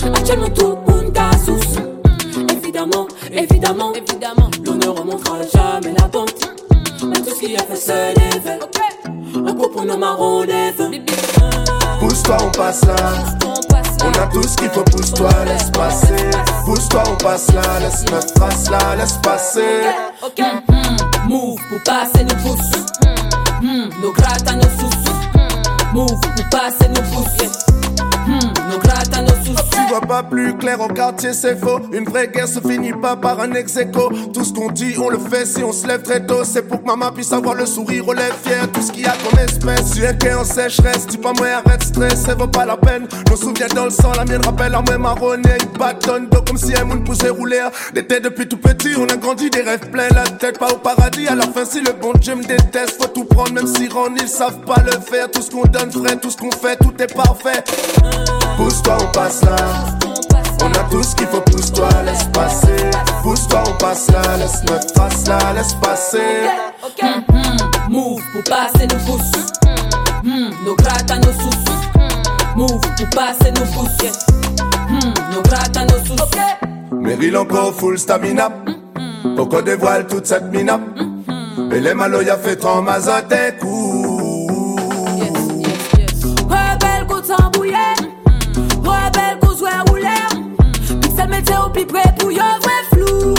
Actuellement, 0.07 0.51
tout 0.51 0.77
le 0.87 0.93
monde 0.93 1.13
casse 1.13 1.47
Évidemment, 2.51 3.07
évidemment, 3.33 3.93
évidemment, 3.95 4.51
l'on 4.65 4.75
ne 4.75 4.87
remontera 4.89 5.39
jamais 5.53 5.95
la 5.97 6.09
pente. 6.09 6.51
Mais 7.05 7.21
tout 7.21 7.35
ce 7.35 7.41
qui 7.41 7.57
a 7.57 7.63
fait 7.63 7.77
se 7.77 8.15
défait. 8.15 8.59
Un 9.35 9.55
coup 9.55 9.69
pour 9.69 9.85
nos 9.85 9.97
marrons 9.97 10.43
feux. 10.77 10.91
Pousse-toi, 12.01 12.37
on 12.43 12.51
passe 12.51 12.85
là. 12.87 13.40
On 14.03 14.11
a 14.23 14.27
tout 14.29 14.43
ce 14.43 14.57
qu'il 14.57 14.71
faut, 14.71 14.83
pousse-toi, 14.85 15.29
laisse 15.47 15.71
passer. 15.71 16.31
Pousse-toi, 16.65 17.03
on 17.11 17.17
passe 17.17 17.53
là, 17.53 17.63
laisse 17.81 18.05
notre 18.11 18.33
face 18.39 18.71
là, 18.71 18.97
laisse 18.97 19.19
passer. 19.23 19.83
Ok. 20.23 20.39
Mm, 20.69 21.29
Move 21.29 21.59
pour 21.69 21.83
passer 21.85 22.25
nos 22.25 22.35
pouces. 22.37 22.85
Mm, 23.63 23.91
Nos 24.03 24.13
gratta 24.13 24.55
nos 24.57 24.63
sous. 24.63 24.91
Move 25.93 26.21
pour 26.21 26.49
passer 26.51 26.89
nos 26.89 27.03
pouces. 27.03 27.65
Mm, 28.27 28.71
Nos 28.71 28.79
gratta 28.79 29.23
nos 29.23 29.29
sous. 29.29 29.40
Tu 29.71 29.79
vois 29.89 30.01
pas 30.01 30.23
plus 30.23 30.57
clair 30.57 30.81
au 30.81 30.89
quartier, 30.89 31.33
c'est 31.33 31.57
faux. 31.57 31.81
Une 31.93 32.05
vraie 32.05 32.29
guerre 32.29 32.49
se 32.49 32.61
finit 32.61 32.93
pas 32.93 33.17
par 33.17 33.41
un 33.41 33.53
ex 33.53 33.77
-aequo. 33.77 34.33
Tout 34.33 34.45
ce 34.45 34.53
qu'on 34.53 34.71
dit, 34.71 34.95
on 34.99 35.09
le 35.09 35.19
fait 35.19 35.47
si 35.47 35.63
on 35.63 35.73
se 35.73 35.87
lève 35.87 36.03
très 36.03 36.25
tôt. 36.25 36.45
C'est 36.45 36.63
pour 36.63 36.83
que 36.83 36.87
maman 36.87 37.11
puisse 37.13 37.33
avoir 37.33 37.55
le 37.55 37.67
sourire 37.67 38.07
aux 38.09 38.13
lèvres 38.13 38.37
fier. 38.45 38.71
Tout 38.73 38.83
ce 38.83 38.93
qu'il 38.93 39.03
y 39.03 39.07
a 39.07 39.15
comme 39.23 39.39
espèce. 39.39 39.93
Tu 39.95 40.05
es 40.05 40.17
qu'un 40.17 40.39
en 40.39 40.45
sécheresse, 40.45 41.07
dis 41.07 41.19
pas 41.19 41.33
moi 41.33 41.49
arrête 41.65 41.83
stress, 41.83 42.23
ça 42.27 42.35
vaut 42.35 42.47
pas 42.47 42.67
la 42.67 42.77
peine. 42.77 43.07
Nos 43.29 43.37
souvenirs 43.37 43.69
dans 43.75 43.87
le 43.87 43.91
sang, 43.91 44.13
la 44.17 44.25
mienne 44.25 44.45
rappelle 44.45 44.73
la 44.73 44.83
même 44.83 45.03
marronnier. 45.03 45.57
Une 45.63 45.79
bâtonne 45.79 46.29
d'eau 46.29 46.43
comme 46.47 46.57
si 46.59 46.75
un 46.77 46.85
monde 46.85 47.05
poussait 47.05 47.31
rouler. 47.31 47.63
Têtes 47.95 48.25
depuis 48.25 48.49
tout 48.49 48.57
petit, 48.57 48.93
on 48.97 49.07
a 49.07 49.17
grandi, 49.17 49.51
des 49.51 49.63
rêves 49.63 49.89
pleins 49.91 50.09
la 50.11 50.25
tête, 50.25 50.59
pas 50.59 50.73
au 50.73 50.77
paradis. 50.77 51.27
À 51.29 51.35
la 51.35 51.45
fin, 51.45 51.65
si 51.65 51.81
le 51.81 51.93
bon 51.93 52.13
Dieu 52.21 52.35
me 52.35 52.45
déteste, 52.45 53.01
faut 53.01 53.09
tout 53.09 53.25
prendre, 53.25 53.53
même 53.53 53.67
si 53.67 53.89
Ron, 53.89 54.15
ils 54.21 54.29
savent 54.29 54.61
pas 54.67 54.83
le 54.85 54.93
faire. 54.93 55.31
Tout 55.31 55.43
ce 55.43 55.51
qu'on 55.51 55.63
donne, 55.63 55.91
frère, 55.93 56.21
tout 56.21 56.31
ce 56.31 56.37
qu'on 56.37 56.51
fait, 56.51 56.77
tout 56.77 56.95
est 56.99 57.15
parfait. 57.15 57.63
Pousse-toi, 58.57 58.97
on 59.01 59.13
passe 59.13 59.40
là. 59.43 59.57
On 60.63 60.71
a 60.73 60.85
tout 60.91 61.03
ce 61.03 61.15
qu'il 61.15 61.27
faut, 61.27 61.41
pousse-toi, 61.41 61.89
laisse 62.05 62.25
passer. 62.33 62.91
Pousse-toi, 63.23 63.63
on 63.69 63.73
passe 63.79 64.11
là, 64.11 64.23
laisse 64.39 64.63
notre 64.69 64.93
face 64.95 65.27
là, 65.27 65.39
laisse 65.55 65.75
passer. 65.75 66.19
Mm, 67.03 67.07
mm, 67.37 67.93
Move 67.93 68.23
pour 68.33 68.45
passer 68.45 68.87
nos 68.87 68.99
pouces. 69.07 69.33
Mm, 70.25 70.51
Nos 70.65 70.75
gratta 70.77 71.17
nos 71.19 71.33
sous. 71.33 71.51
Move 72.57 72.81
pour 72.81 73.11
passer 73.11 73.53
nos 73.53 73.67
pouces. 73.67 74.13
Mm, 74.91 75.35
Nos 75.35 75.43
gratta 75.43 75.85
nos 75.85 76.05
sous. 76.05 76.97
Meryl 76.97 77.37
encore 77.37 77.75
full 77.75 77.99
stamina. 77.99 78.51
Pour 79.37 79.49
qu'on 79.49 79.63
dévoile 79.63 80.07
toute 80.07 80.27
cette 80.27 80.51
mina. 80.53 80.79
Et 81.73 81.81
les 81.81 81.95
malos 81.95 82.23
y'a 82.23 82.37
fait 82.37 82.57
trop 82.57 82.83
mazote 82.83 83.33
et 83.33 83.57
Pixel 91.41 91.57
météo 91.57 91.71
puis 91.73 91.85
prêt 91.87 92.15
pour 92.19 92.31
yo 92.31 92.43
vrai 92.61 92.83
flou. 92.93 93.35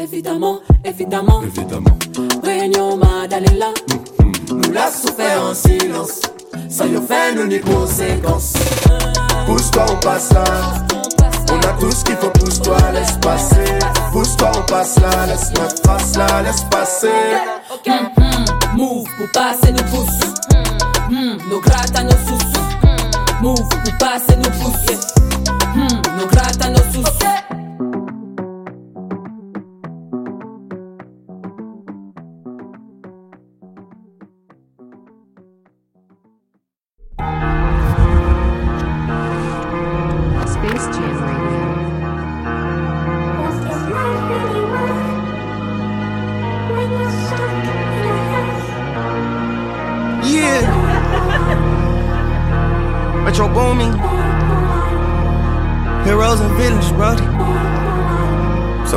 Évidemment, 0.00 0.60
évidemment. 0.84 1.42
Évidemment. 1.42 1.98
Réunion 2.42 2.96
Madalena. 2.96 3.66
Nous 4.50 4.72
l'a 4.72 4.90
souffert 4.90 5.42
en 5.42 5.54
silence. 5.54 6.20
Sans 6.70 6.86
y 6.86 6.96
faire 7.06 7.34
nous 7.36 7.46
ni 7.46 7.60
conséquences. 7.60 8.54
Pousse-toi, 9.46 9.84
on 9.90 9.96
passe 9.96 10.32
là. 10.32 10.44
On 11.50 11.58
a 11.58 11.72
tout 11.80 11.90
ce 11.90 12.04
qu'il 12.04 12.16
faut, 12.16 12.30
pousse-toi, 12.30 12.76
laisse 12.92 13.12
passer. 13.22 13.78
Pousse-toi, 14.12 14.50
on 14.56 14.62
passe 14.62 14.98
là, 15.00 15.26
laisse 15.26 15.50
notre 15.54 15.82
face 15.82 16.16
là, 16.16 16.42
laisse 16.42 16.62
passer. 16.70 17.08
Mm, 17.86 17.92
mm, 17.92 18.76
Move 18.76 19.08
pour 19.16 19.28
passer 19.32 19.72
nos 19.72 19.84
pouces. 19.84 20.34
Mm, 21.10 21.38
Nos 21.50 21.60
gratta 21.60 22.02
nos 22.02 22.10
sous. 22.10 22.38
Move 23.42 23.68
pour 23.68 23.98
passer 23.98 24.36
nos 24.36 24.50
pouces. 24.50 25.16
Mm, 25.16 25.17
hum, 25.74 26.02
no 26.16 26.26
grata 26.26 26.70
no 26.70 26.78
sucesso. 26.92 27.47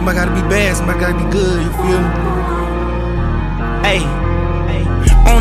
Somebody 0.02 0.18
gotta 0.18 0.34
be 0.34 0.42
bad, 0.50 0.76
somebody 0.76 1.00
gotta 1.00 1.14
be 1.14 1.32
good, 1.32 1.62
you 1.62 1.72
feel 1.74 2.02
me? 2.02 2.31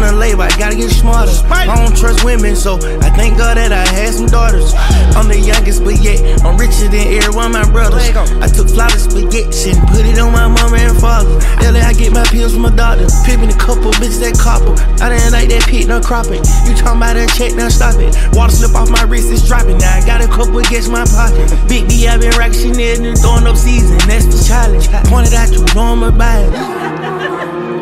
On 0.00 0.08
the 0.08 0.16
label, 0.16 0.40
I 0.40 0.48
gotta 0.56 0.80
get 0.80 0.88
smarter. 0.88 1.28
I 1.52 1.68
don't 1.76 1.92
trust 1.92 2.24
women, 2.24 2.56
so 2.56 2.80
I 3.04 3.12
thank 3.12 3.36
God 3.36 3.60
that 3.60 3.68
I 3.68 3.84
had 3.84 4.16
some 4.16 4.32
daughters. 4.32 4.72
I'm 5.12 5.28
the 5.28 5.36
youngest, 5.36 5.84
but 5.84 6.00
yet 6.00 6.24
I'm 6.40 6.56
richer 6.56 6.88
than 6.88 7.20
every 7.20 7.36
one 7.36 7.52
of 7.52 7.60
my 7.60 7.68
brothers. 7.68 8.08
I 8.40 8.48
took 8.48 8.72
flour 8.72 8.96
spaghetti 8.96 9.76
and 9.76 9.80
put 9.92 10.08
it 10.08 10.16
on 10.16 10.32
my 10.32 10.48
mama 10.48 10.80
and 10.80 10.96
father. 10.96 11.36
Daily, 11.60 11.84
I 11.84 11.92
get 11.92 12.16
my 12.16 12.24
pills 12.32 12.56
from 12.56 12.64
my 12.64 12.72
doctor. 12.72 13.12
Pimping 13.28 13.52
a 13.52 13.58
couple 13.60 13.92
bitches 14.00 14.24
that 14.24 14.40
copper. 14.40 14.72
I 15.04 15.12
didn't 15.12 15.36
like 15.36 15.52
that 15.52 15.68
pit, 15.68 15.84
no 15.84 16.00
cropping. 16.00 16.40
You 16.64 16.72
talking 16.80 16.96
about 16.96 17.20
that 17.20 17.28
check, 17.36 17.52
now 17.52 17.68
stop 17.68 18.00
it. 18.00 18.16
Water 18.32 18.56
slip 18.56 18.72
off 18.72 18.88
my 18.88 19.04
wrist, 19.04 19.28
it's 19.28 19.44
dropping. 19.44 19.84
Now 19.84 20.00
I 20.00 20.06
got 20.08 20.24
a 20.24 20.28
couple 20.32 20.64
against 20.64 20.88
my 20.88 21.04
pocket. 21.04 21.44
Big 21.68 21.92
D, 21.92 22.08
I 22.08 22.16
been 22.16 22.32
rocking 22.40 22.72
Chanel 22.72 23.04
and 23.04 23.20
throwing 23.20 23.44
up 23.44 23.60
season. 23.60 24.00
That's 24.08 24.24
the 24.32 24.40
challenge. 24.48 24.88
Pointed 25.12 25.36
out 25.36 25.52
you, 25.52 25.60
know 25.76 25.92
I'm 25.92 26.08
about 26.08 26.48
it. 26.48 26.79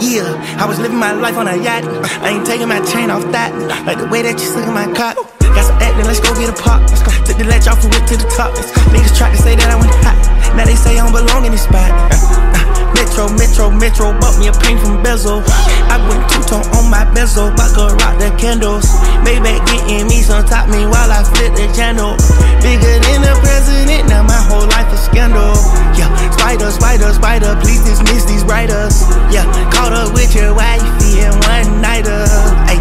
Yeah, 0.01 0.31
I 0.63 0.65
was 0.67 0.79
living 0.79 0.99
my 0.99 1.13
life 1.13 1.37
on 1.37 1.49
a 1.49 1.57
yacht. 1.57 1.83
I 2.23 2.31
ain't 2.31 2.47
taking 2.47 2.69
my 2.69 2.79
chain 2.87 3.11
off 3.11 3.27
that. 3.33 3.51
Like 3.85 3.99
the 3.99 4.07
way 4.07 4.23
that 4.23 4.39
you 4.39 4.47
sucking 4.47 4.73
my 4.73 4.87
cock. 4.95 5.19
Got 5.43 5.65
some 5.67 5.79
acting, 5.83 6.07
let's 6.07 6.21
go 6.21 6.31
get 6.39 6.47
a 6.47 6.55
pop. 6.55 6.87
Took 7.27 7.37
the 7.37 7.45
latch 7.45 7.67
off 7.67 7.83
and 7.83 7.91
went 7.91 8.07
to 8.07 8.17
the 8.17 8.31
top. 8.31 8.55
Niggas 8.95 9.19
tried 9.19 9.35
to 9.35 9.41
say 9.43 9.57
that 9.59 9.67
I 9.67 9.75
went 9.75 9.91
hot. 10.07 10.15
Metro, 13.79 14.11
bought 14.19 14.35
me 14.43 14.51
a 14.51 14.53
paint 14.53 14.81
from 14.83 15.03
Bezel. 15.03 15.43
I 15.87 16.03
went 16.11 16.27
two 16.27 16.43
tone 16.51 16.67
on 16.75 16.91
my 16.91 17.07
bezel, 17.15 17.49
about 17.49 17.71
to 17.79 17.95
rock 18.03 18.19
the 18.19 18.35
candles. 18.35 18.85
Maybach 19.23 19.63
getting 19.71 20.07
me 20.11 20.21
some 20.21 20.45
top 20.45 20.69
me 20.69 20.83
while 20.83 21.11
I 21.11 21.23
flip 21.23 21.55
the 21.55 21.71
channel. 21.73 22.19
Bigger 22.59 22.99
than 22.99 23.23
the 23.23 23.39
president, 23.39 24.11
now 24.11 24.27
my 24.27 24.37
whole 24.51 24.67
life 24.67 24.91
a 24.91 24.99
scandal. 24.99 25.55
Yeah, 25.95 26.11
spider, 26.35 26.71
spider, 26.71 27.13
spider, 27.15 27.55
please 27.63 27.83
dismiss 27.87 28.27
these 28.27 28.43
writers. 28.45 29.07
Yeah, 29.31 29.47
caught 29.71 29.95
up 29.95 30.13
with 30.13 30.35
your 30.35 30.55
wifey 30.55 31.23
and 31.23 31.39
one 31.47 31.81
nighter. 31.81 32.27
I 32.67 32.75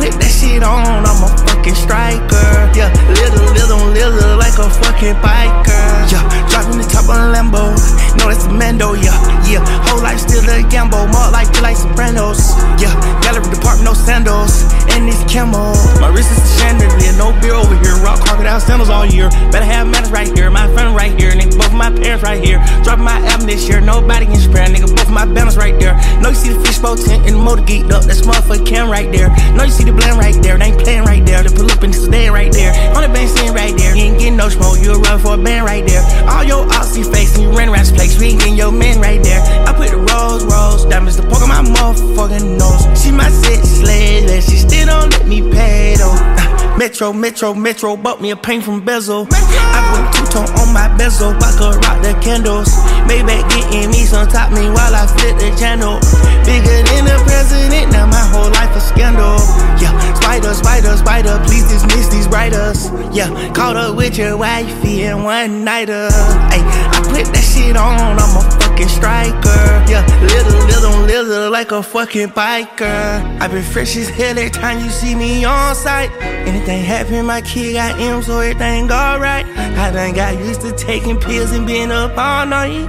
put 0.00 0.16
that 0.16 0.32
shit 0.32 0.62
on, 0.64 1.04
I'm 1.04 1.22
a 1.28 1.57
fucking 1.68 1.84
striker. 1.84 2.70
Yeah, 2.74 2.92
little, 3.08 3.44
little, 3.52 3.88
little, 3.92 4.36
like 4.36 4.56
a 4.58 4.68
fucking 4.68 5.16
biker. 5.20 5.88
Yeah, 6.10 6.22
dropping 6.48 6.78
the 6.78 6.88
top 6.88 7.08
on 7.08 7.18
a 7.18 7.34
Lambo. 7.34 7.76
No, 8.16 8.28
that's 8.28 8.46
a 8.46 8.52
Mando, 8.52 8.94
yeah, 8.94 9.16
yeah. 9.44 9.64
Whole 9.88 10.02
life 10.02 10.20
still 10.20 10.42
a 10.48 10.62
gamble, 10.68 11.06
more 11.08 11.30
like 11.30 11.52
feel 11.52 11.62
like 11.62 11.76
Sopranos. 11.76 12.56
Yeah, 12.80 12.92
gallery 13.22 13.50
department, 13.50 13.84
no 13.84 13.94
sandals, 13.94 14.64
and 14.94 15.08
this 15.08 15.20
camo. 15.30 15.74
My 16.00 16.08
wrist 16.08 16.32
is 16.32 16.38
a 16.38 16.48
chandelier, 16.58 17.12
no 17.18 17.32
beer 17.40 17.54
over 17.54 17.76
here. 17.82 17.96
Rock 18.00 18.20
crocodile 18.20 18.60
sandals 18.60 18.88
all 18.90 19.06
year. 19.06 19.28
Better 19.52 19.64
have 19.64 19.86
manners 19.86 20.10
right 20.10 20.30
here, 20.36 20.50
my 20.50 20.66
friend 20.72 20.94
right 20.94 21.12
here, 21.18 21.32
nigga. 21.32 21.56
Both 21.56 21.72
of 21.72 21.78
my 21.78 21.90
parents 21.90 22.22
right 22.22 22.42
here. 22.42 22.62
Dropping 22.82 23.04
my 23.04 23.18
album 23.28 23.46
this 23.46 23.68
year, 23.68 23.80
nobody 23.80 24.26
can 24.26 24.40
spare, 24.40 24.66
nigga. 24.66 24.88
Both 24.88 25.08
of 25.08 25.14
my 25.14 25.26
banners 25.26 25.56
right 25.56 25.78
there. 25.78 25.94
Know 26.20 26.30
you 26.30 26.34
see 26.34 26.52
the 26.52 26.60
fishbowl 26.64 26.96
tent 26.96 27.26
and 27.26 27.36
the 27.36 27.42
motor 27.42 27.62
geeked 27.62 27.90
up. 27.90 28.04
That's 28.04 28.22
motherfucking 28.22 28.66
cam 28.66 28.90
right 28.90 29.10
there. 29.12 29.28
Know 29.54 29.64
you 29.64 29.72
see 29.72 29.84
the 29.84 29.92
blend 29.92 30.18
right 30.18 30.36
there, 30.42 30.56
they 30.58 30.66
ain't 30.66 30.80
playing 30.80 31.04
right 31.04 31.24
there. 31.24 31.42
They 31.42 31.54
pull 31.58 31.70
up 31.70 31.82
and 31.82 31.92
it's 31.92 32.04
stand 32.04 32.32
right 32.32 32.52
there. 32.52 32.72
On 32.94 33.02
the 33.02 33.08
band 33.08 33.28
sitting 33.30 33.52
right 33.52 33.76
there. 33.76 33.94
You 33.96 34.02
ain't 34.04 34.18
getting 34.18 34.36
no 34.36 34.48
smoke, 34.48 34.78
you 34.78 34.94
run 34.94 35.18
for 35.18 35.34
a 35.34 35.38
band 35.38 35.66
right 35.66 35.84
there. 35.84 36.02
All 36.30 36.44
your 36.44 36.64
oxy 36.72 37.02
face 37.02 37.34
and 37.34 37.42
you 37.42 37.50
run 37.50 37.68
around 37.68 37.86
place. 37.98 38.18
We 38.18 38.28
ain't 38.28 38.38
getting 38.38 38.56
your 38.56 38.72
men 38.72 39.00
right 39.00 39.22
there. 39.22 39.40
I 39.66 39.74
put 39.74 39.90
the 39.90 39.98
rose, 39.98 40.44
rose 40.44 40.84
diamonds 40.86 41.16
to 41.16 41.22
poke 41.22 41.42
on 41.42 41.48
my 41.48 41.62
motherfucking 41.62 42.58
nose. 42.58 43.02
She 43.02 43.10
my 43.10 43.28
sex 43.30 43.68
slave, 43.68 44.30
and 44.30 44.42
she 44.42 44.56
still 44.56 44.86
don't 44.86 45.10
let 45.10 45.26
me 45.26 45.42
pay 45.42 45.96
though. 45.96 46.64
Metro, 46.78 47.12
Metro, 47.12 47.54
Metro, 47.54 47.96
bought 47.96 48.20
me 48.22 48.30
a 48.30 48.36
paint 48.36 48.62
from 48.62 48.84
Bezel. 48.84 49.26
I 49.32 49.82
went 49.90 50.14
two 50.14 50.24
tone 50.30 50.46
on 50.62 50.72
my 50.72 50.86
bezel, 50.96 51.34
I 51.42 51.50
could 51.58 51.74
rock 51.82 51.98
the 52.06 52.14
candles. 52.22 52.70
Maybach 53.10 53.50
getting 53.50 53.90
me 53.90 54.06
some 54.06 54.28
top 54.28 54.52
me 54.52 54.70
while 54.70 54.94
I 54.94 55.04
flip 55.10 55.34
the 55.42 55.50
channel. 55.58 55.98
Bigger 56.46 56.78
than 56.86 57.04
the 57.10 57.18
president, 57.26 57.90
now 57.90 58.06
my 58.06 58.22
whole 58.30 58.50
life 58.54 58.70
a 58.76 58.80
scandal. 58.80 59.42
Yeah, 59.82 59.90
spider, 60.14 60.54
spider, 60.54 60.96
spider, 60.96 61.42
please 61.46 61.66
dismiss 61.66 62.06
these 62.14 62.28
writers. 62.28 62.90
Yeah, 63.10 63.26
caught 63.54 63.74
up 63.74 63.96
with 63.96 64.16
your 64.16 64.36
wifey 64.36 65.02
and 65.02 65.24
one 65.24 65.64
nighter. 65.64 66.06
Ay, 66.54 66.62
I 66.94 67.02
put 67.10 67.26
that 67.34 67.42
shit 67.42 67.76
on, 67.76 68.22
I'm 68.22 68.36
a 68.38 68.67
fucking 68.78 68.96
striker. 68.96 69.90
Yeah, 69.90 70.06
little, 70.20 70.66
little, 70.66 71.02
little, 71.02 71.50
like 71.50 71.72
a 71.72 71.82
fucking 71.82 72.28
biker. 72.28 73.40
I 73.40 73.48
been 73.48 73.62
fresh 73.62 73.96
as 73.96 74.08
hell 74.08 74.38
every 74.38 74.50
time 74.50 74.84
you 74.84 74.90
see 74.90 75.14
me 75.14 75.44
on 75.44 75.74
site. 75.74 76.10
Anything 76.20 76.84
happen, 76.84 77.26
my 77.26 77.40
kid 77.40 77.74
got 77.74 77.98
M, 77.98 78.22
so 78.22 78.38
everything 78.38 78.90
alright. 78.90 79.46
I 79.46 79.90
done 79.90 80.14
got 80.14 80.38
used 80.38 80.60
to 80.60 80.72
taking 80.72 81.18
pills 81.18 81.52
and 81.52 81.66
being 81.66 81.90
up 81.90 82.16
all 82.16 82.46
night. 82.46 82.88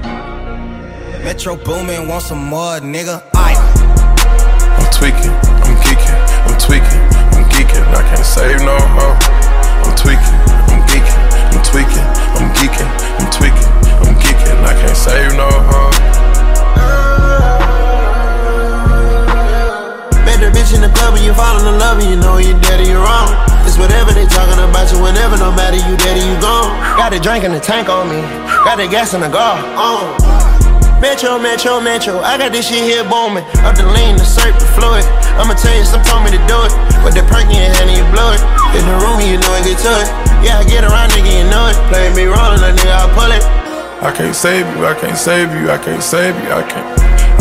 Metro 1.24 1.56
Boomin, 1.56 2.08
want 2.08 2.24
some 2.24 2.46
more, 2.46 2.80
nigga? 2.80 3.24
Aye. 3.34 3.58
I'm 4.78 4.92
tweaking, 4.94 5.34
I'm 5.66 5.76
geeking, 5.82 6.18
I'm 6.46 6.58
tweaking, 6.60 7.02
I'm 7.34 7.46
geeking. 7.50 7.84
I 7.98 8.02
can't 8.10 8.26
save 8.26 8.62
no 8.62 8.78
hoe. 8.78 9.18
I'm 9.86 9.96
tweaking, 9.98 10.38
I'm 10.70 10.82
geeking, 10.88 11.20
I'm 11.50 11.64
tweaking, 11.64 12.08
I'm 12.38 12.50
geeking, 12.54 12.90
I'm 13.20 13.30
tweaking, 13.32 13.70
I'm 14.00 14.09
geeking. 14.50 14.64
I 14.66 14.74
can't 14.74 14.98
save 14.98 15.34
no 15.38 15.48
hoe. 15.50 15.92
Met 20.26 20.40
the 20.42 20.50
bitch 20.52 20.74
in 20.74 20.82
the 20.82 20.90
club 20.90 21.16
and 21.16 21.24
you 21.24 21.34
fall 21.34 21.58
in 21.60 21.80
love 21.80 22.00
and 22.00 22.10
you 22.10 22.18
know 22.18 22.38
you're 22.38 22.60
dead 22.62 22.80
or 22.80 22.88
you're 22.88 23.02
wrong. 23.02 23.30
It's 23.66 23.78
whatever 23.78 24.12
they 24.12 24.26
talking 24.26 24.58
about 24.58 24.92
you 24.92 25.02
whenever, 25.02 25.38
no 25.38 25.52
matter 25.52 25.78
you 25.78 25.98
dead 25.98 26.18
or 26.18 26.26
you 26.26 26.36
gone. 26.42 26.74
Got 26.98 27.14
a 27.14 27.20
drink 27.20 27.44
in 27.44 27.52
the 27.52 27.60
tank 27.60 27.90
on 27.90 28.10
me, 28.10 28.22
got 28.66 28.78
the 28.78 28.88
gas 28.88 29.14
in 29.14 29.22
the 29.22 29.30
car. 29.30 29.58
On. 29.78 30.18
Metro, 31.00 31.40
Metro, 31.40 31.80
Metro, 31.80 32.20
I 32.20 32.36
got 32.38 32.52
this 32.52 32.68
shit 32.68 32.84
here 32.84 33.08
booming. 33.08 33.48
Up 33.64 33.72
the 33.80 33.88
lean, 33.88 34.20
the 34.20 34.28
syrup, 34.28 34.60
the 34.60 34.68
fluid. 34.76 35.08
I'ma 35.40 35.56
tell 35.56 35.72
you, 35.72 35.88
some 35.88 36.04
told 36.04 36.28
me 36.28 36.32
to 36.36 36.42
do 36.44 36.60
it. 36.68 36.76
With 37.08 37.16
the 37.16 37.24
perk 37.32 37.48
in 37.48 37.72
and 37.72 37.88
you 37.88 38.04
blow 38.12 38.36
it. 38.36 38.44
In 38.76 38.84
the 38.84 38.96
room, 39.00 39.24
you 39.24 39.40
know 39.40 39.48
I 39.56 39.64
get 39.64 39.80
to 39.80 39.94
it. 39.96 40.10
Yeah, 40.44 40.60
I 40.60 40.68
get 40.68 40.84
around, 40.84 41.16
nigga, 41.16 41.32
you 41.32 41.48
know 41.48 41.72
it. 41.72 41.80
Play 41.88 42.12
me 42.12 42.28
rolling, 42.28 42.60
a 42.60 42.76
nigga, 42.76 42.92
I 42.92 43.08
pull 43.16 43.32
it. 43.32 43.59
I 44.02 44.16
can't 44.16 44.34
save 44.34 44.64
you, 44.78 44.86
I 44.88 44.96
can't 44.96 45.18
save 45.18 45.52
you, 45.52 45.70
I 45.70 45.78
can't 45.78 46.02
save 46.02 46.36
you, 46.40 46.50
I 46.56 46.64
can't, 46.64 46.88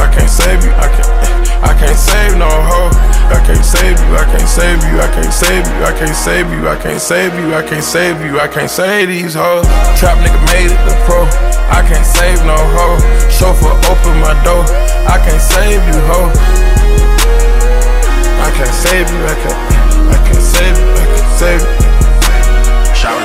I 0.02 0.10
can't 0.10 0.28
save 0.28 0.58
you, 0.64 0.74
I 0.74 0.90
can't, 0.90 1.10
I 1.62 1.72
can't 1.78 1.96
save 1.96 2.34
no 2.34 2.50
hoe. 2.50 2.90
I 3.30 3.38
can't 3.46 3.62
save 3.62 3.94
you, 3.94 4.16
I 4.16 4.24
can't 4.26 4.48
save 4.48 4.82
you, 4.90 4.98
I 4.98 5.06
can't 5.06 5.30
save 5.32 5.66
you, 5.70 5.78
I 5.86 5.92
can't 5.94 6.16
save 6.16 6.50
you, 6.50 6.66
I 6.66 6.76
can't 6.82 6.98
save 6.98 7.34
you, 7.38 7.54
I 7.54 7.62
can't 7.62 7.84
save 7.84 8.24
you, 8.24 8.40
I 8.40 8.48
can't 8.48 8.70
save 8.70 9.06
these 9.06 9.34
hoes. 9.34 9.66
Trap 10.00 10.18
nigga 10.18 10.40
made 10.50 10.74
it 10.74 10.82
the 10.82 10.98
pro. 11.06 11.22
I 11.70 11.86
can't 11.86 12.06
save 12.06 12.42
no 12.42 12.58
hoe. 12.58 12.98
Chauffeur 13.30 13.70
open 13.86 14.18
my 14.18 14.34
door. 14.42 14.66
I 15.06 15.22
can't 15.22 15.38
save 15.38 15.78
you, 15.86 15.98
hoe. 16.10 16.32
I 18.42 18.50
can't 18.58 18.74
save 18.74 19.06
you, 19.06 19.20
I 19.22 19.34
can't, 19.46 19.60
I 20.10 20.18
can't 20.26 20.42
save 20.42 20.74
you, 20.74 20.90
I 20.90 21.06
can't 21.06 21.38
save 21.38 21.82
you. 21.82 21.87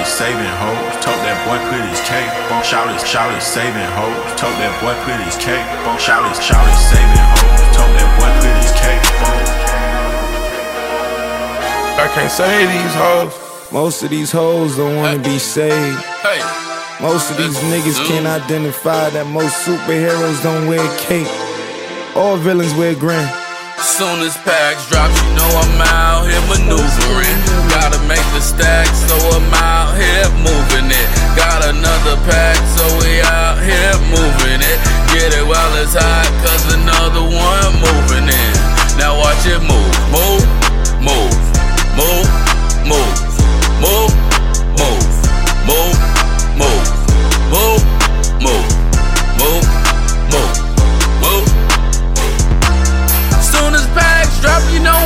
Shouty 0.03 0.19
saving 0.19 0.55
hoes, 0.59 0.99
told 0.99 1.15
that 1.23 1.39
boy 1.47 1.55
put 1.71 1.79
his 1.87 1.99
cake. 2.03 2.27
Shouty, 2.67 2.99
shouty 3.07 3.39
saving 3.39 3.87
hoes, 3.95 4.35
told 4.35 4.51
that 4.59 4.75
boy 4.83 4.91
put 5.07 5.15
his 5.23 5.37
cake. 5.39 5.63
Shouty, 5.95 6.27
shouty 6.43 6.75
saving 6.91 7.23
hoes, 7.31 7.63
told 7.71 7.87
that 7.95 8.11
boy 8.19 8.27
put 8.43 8.51
his 8.59 8.71
cake. 8.75 8.99
I 11.95 12.07
can't 12.13 12.29
save 12.29 12.67
these 12.67 12.95
hoes. 12.99 13.71
Most 13.71 14.03
of 14.03 14.09
these 14.09 14.31
hoes 14.31 14.75
don't 14.75 14.97
wanna 14.97 15.19
be 15.19 15.39
saved. 15.39 16.03
Most 16.99 17.31
of 17.31 17.37
these 17.37 17.55
niggas 17.71 18.05
can't 18.05 18.27
identify 18.27 19.09
that 19.09 19.27
most 19.27 19.65
superheroes 19.65 20.43
don't 20.43 20.67
wear 20.67 20.83
cape. 20.99 21.31
All 22.15 22.35
villains 22.35 22.73
wear 22.73 22.93
grin. 22.93 23.29
Soon 23.83 24.23
as 24.23 24.37
packs 24.47 24.87
drop, 24.87 25.11
you 25.11 25.35
know 25.35 25.51
I'm 25.59 25.81
out 25.83 26.23
here 26.23 26.39
maneuvering. 26.47 27.39
Gotta 27.67 27.99
make 28.07 28.23
the 28.31 28.39
stack, 28.39 28.87
so 28.87 29.13
I'm 29.35 29.53
out 29.53 29.91
here 29.99 30.31
moving 30.39 30.87
it. 30.87 31.07
Got 31.35 31.67
another 31.67 32.15
pack, 32.23 32.55
so 32.79 32.83
we 33.03 33.19
out 33.27 33.59
here 33.59 33.93
moving 34.07 34.63
it. 34.63 34.79
Get 35.11 35.35
it 35.35 35.43
while 35.43 35.75
it's 35.83 35.99
hot, 35.99 36.31
cause 36.47 36.63
another 36.73 37.27
one 37.27 37.71
moving 37.83 38.31
in. 38.31 38.53
Now 38.95 39.19
watch 39.19 39.43
it 39.45 39.59
move, 39.59 39.93
move, 40.15 40.47
move, 41.03 41.35
move, 41.99 42.27
move, 42.87 43.13
move, 43.83 43.83
move, 43.83 44.22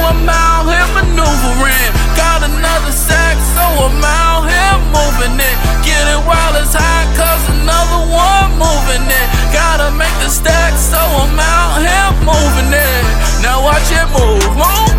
I'm 0.07 0.23
out 0.23 0.63
here 0.71 0.87
maneuvering. 0.95 1.91
Got 2.15 2.39
another 2.47 2.95
sack, 2.95 3.35
so 3.51 3.91
I'm 3.91 3.99
out 3.99 4.47
here 4.47 4.79
moving 4.95 5.35
it. 5.35 5.57
Get 5.83 5.99
it 6.07 6.21
while 6.23 6.55
it's 6.55 6.71
hot, 6.71 7.11
cause 7.19 7.43
another 7.59 8.07
one 8.07 8.55
moving 8.55 9.03
it. 9.03 9.27
Gotta 9.51 9.91
make 9.91 10.15
the 10.23 10.29
stack, 10.31 10.79
so 10.79 10.95
I'm 10.95 11.35
out 11.35 11.83
here 11.83 12.11
moving 12.23 12.71
it. 12.71 13.03
Now 13.43 13.59
watch 13.67 13.91
it 13.91 14.07
move, 14.15 14.47
move, 14.55 14.95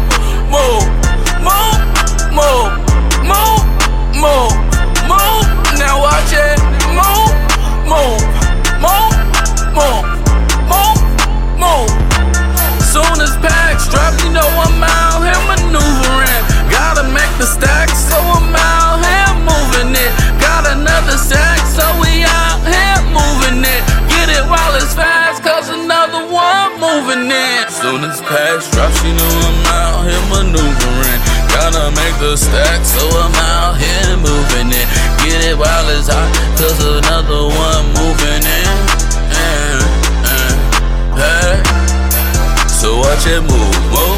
move, 0.53 0.85
move, 1.40 1.81
move, 2.37 2.68
move, 3.25 3.64
moving 4.12 4.67
Packs 28.29 28.69
drop, 28.69 28.93
she 28.93 29.09
know 29.09 29.25
I'm 29.41 29.67
out 29.73 30.05
here 30.05 30.21
maneuvering. 30.29 31.21
Gotta 31.49 31.88
make 31.97 32.12
the 32.21 32.37
stack, 32.37 32.85
so 32.85 33.01
I'm 33.17 33.33
out 33.33 33.81
here 33.81 34.21
moving 34.21 34.69
it. 34.69 34.85
Get 35.25 35.49
it 35.49 35.57
while 35.57 35.88
it's 35.97 36.12
hot, 36.12 36.29
cause 36.61 36.77
another 36.77 37.49
one 37.49 37.85
moving 37.97 38.45
in. 38.45 38.69
Uh, 39.33 39.81
uh, 40.29 40.53
hey. 41.17 41.57
So 42.69 43.01
watch 43.01 43.25
it 43.25 43.41
move, 43.41 43.81
move, 43.97 44.17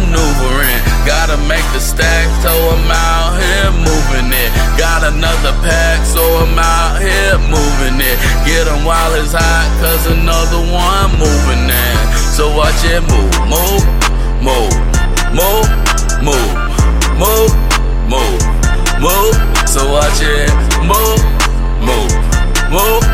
maneuvering. 0.00 0.80
Gotta 1.04 1.36
make 1.48 1.64
the 1.72 1.80
stack, 1.80 2.26
so 2.42 2.50
I'm 2.50 2.90
out 2.90 3.36
here 3.36 3.70
moving 3.72 4.32
it. 4.32 4.50
Got 4.78 5.04
another 5.04 5.52
pack, 5.62 6.04
so 6.06 6.22
I'm 6.42 6.58
out 6.58 7.00
here 7.00 7.38
moving 7.38 8.00
it. 8.00 8.16
Get 8.46 8.66
'em 8.66 8.84
while 8.84 9.12
it's 9.14 9.32
hot, 9.32 9.66
cause 9.80 10.06
another 10.06 10.60
one 10.72 11.10
moving 11.18 11.68
in. 11.68 11.96
So 12.36 12.50
watch 12.56 12.82
it 12.84 13.02
move, 13.12 13.34
move, 13.46 13.84
move, 14.42 14.74
move, 15.32 15.68
move, 16.22 16.52
move, 17.18 17.52
move, 18.08 18.40
move. 19.00 19.34
So 19.66 19.90
watch 19.92 20.20
it 20.20 20.50
move, 20.82 21.22
move, 21.80 22.12
move, 22.70 23.04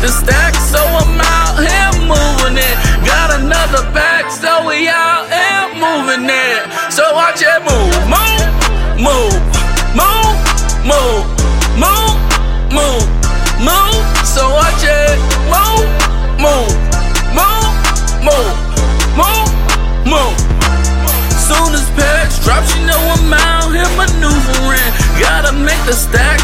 the 0.00 0.08
stack, 0.08 0.54
so 0.54 0.80
I'm 0.80 1.20
out 1.20 1.60
here 1.60 1.92
moving 2.08 2.56
it. 2.56 2.76
Got 3.04 3.36
another 3.36 3.84
pack, 3.92 4.30
so 4.32 4.66
we 4.66 4.88
out 4.88 5.28
here 5.28 5.68
moving 5.76 6.24
it. 6.24 6.60
So 6.88 7.04
watch 7.12 7.44
it 7.44 7.60
move, 7.60 7.92
move, 8.08 8.48
move, 8.96 9.36
move, 9.92 10.36
move, 10.88 11.24
move, 11.76 12.16
move, 12.72 13.04
move. 13.60 14.00
So 14.24 14.48
watch 14.56 14.80
it 14.80 15.20
move, 15.52 15.84
move, 16.40 16.72
move, 17.36 17.68
move, 18.24 18.56
move, 19.20 19.48
move. 20.08 20.36
Soon 21.36 21.76
as 21.76 21.84
packs 21.92 22.40
drop, 22.40 22.64
you 22.72 22.88
know 22.88 23.00
I'm 23.20 23.32
out 23.36 23.68
here 23.68 23.92
maneuvering. 24.00 24.92
Gotta 25.20 25.52
make 25.52 25.84
the 25.84 25.92
stack, 25.92 26.39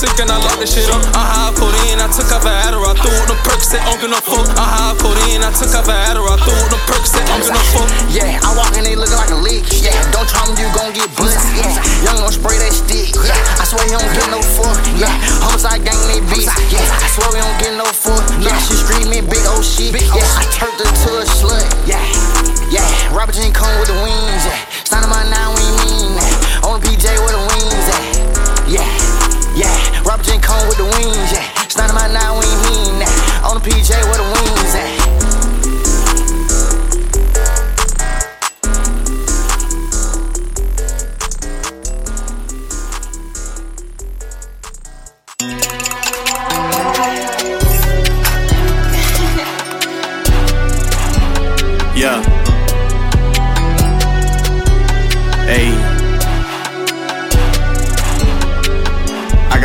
sink 0.00 0.16
and 0.16 0.32
I 0.32 0.40
lock 0.40 0.56
the 0.56 0.64
shit 0.64 0.88
up. 0.88 1.04
I 1.12 1.20
high 1.28 1.52
codeine, 1.52 2.00
I 2.00 2.08
took 2.08 2.32
off 2.32 2.48
an 2.48 2.56
Adderall, 2.64 2.96
threw 2.96 3.12
the 3.28 3.36
perks, 3.44 3.68
said 3.68 3.84
I'm 3.84 4.00
gonna 4.00 4.16
fuck. 4.24 4.48
I 4.56 4.64
high 4.64 4.96
codeine, 4.96 5.44
I 5.44 5.52
took 5.52 5.76
off 5.76 5.92
an 5.92 6.00
Adderall, 6.08 6.40
threw 6.40 6.56
the 6.72 6.80
perks, 6.88 7.12
said 7.12 7.28
I'm 7.28 7.44
gonna 7.44 7.60
fuck. 7.76 7.84
Yeah, 8.08 8.40
I 8.40 8.56
walk 8.56 8.72
in, 8.80 8.88
they 8.88 8.96
looking 8.96 9.20
like 9.20 9.28
a 9.28 9.36
leak. 9.36 9.68
Yeah, 9.84 9.92
don't 10.08 10.24
try 10.24 10.48
me, 10.48 10.56
you 10.56 10.72
gon' 10.72 10.96
get 10.96 11.04
buzzed. 11.20 11.36
Yeah, 11.52 11.76
young 12.00 12.16
gon' 12.16 12.32
spray 12.32 12.56
that 12.56 12.72
stick. 12.72 13.12
Yeah, 13.20 13.36
I 13.60 13.64
swear 13.68 13.84
you 13.84 14.00
don't 14.00 14.08
get 14.16 14.28
no 14.32 14.40
fuck. 14.56 14.80
Yeah, 14.96 15.12
Homixide 15.44 15.84
Gang, 15.84 16.00
they 16.08 16.24
beat. 16.32 16.48
Yeah, 16.72 16.80
I 16.80 17.06
swear 17.12 17.28
we 17.36 17.44
don't 17.44 17.58
get 17.60 17.76
no 17.76 17.79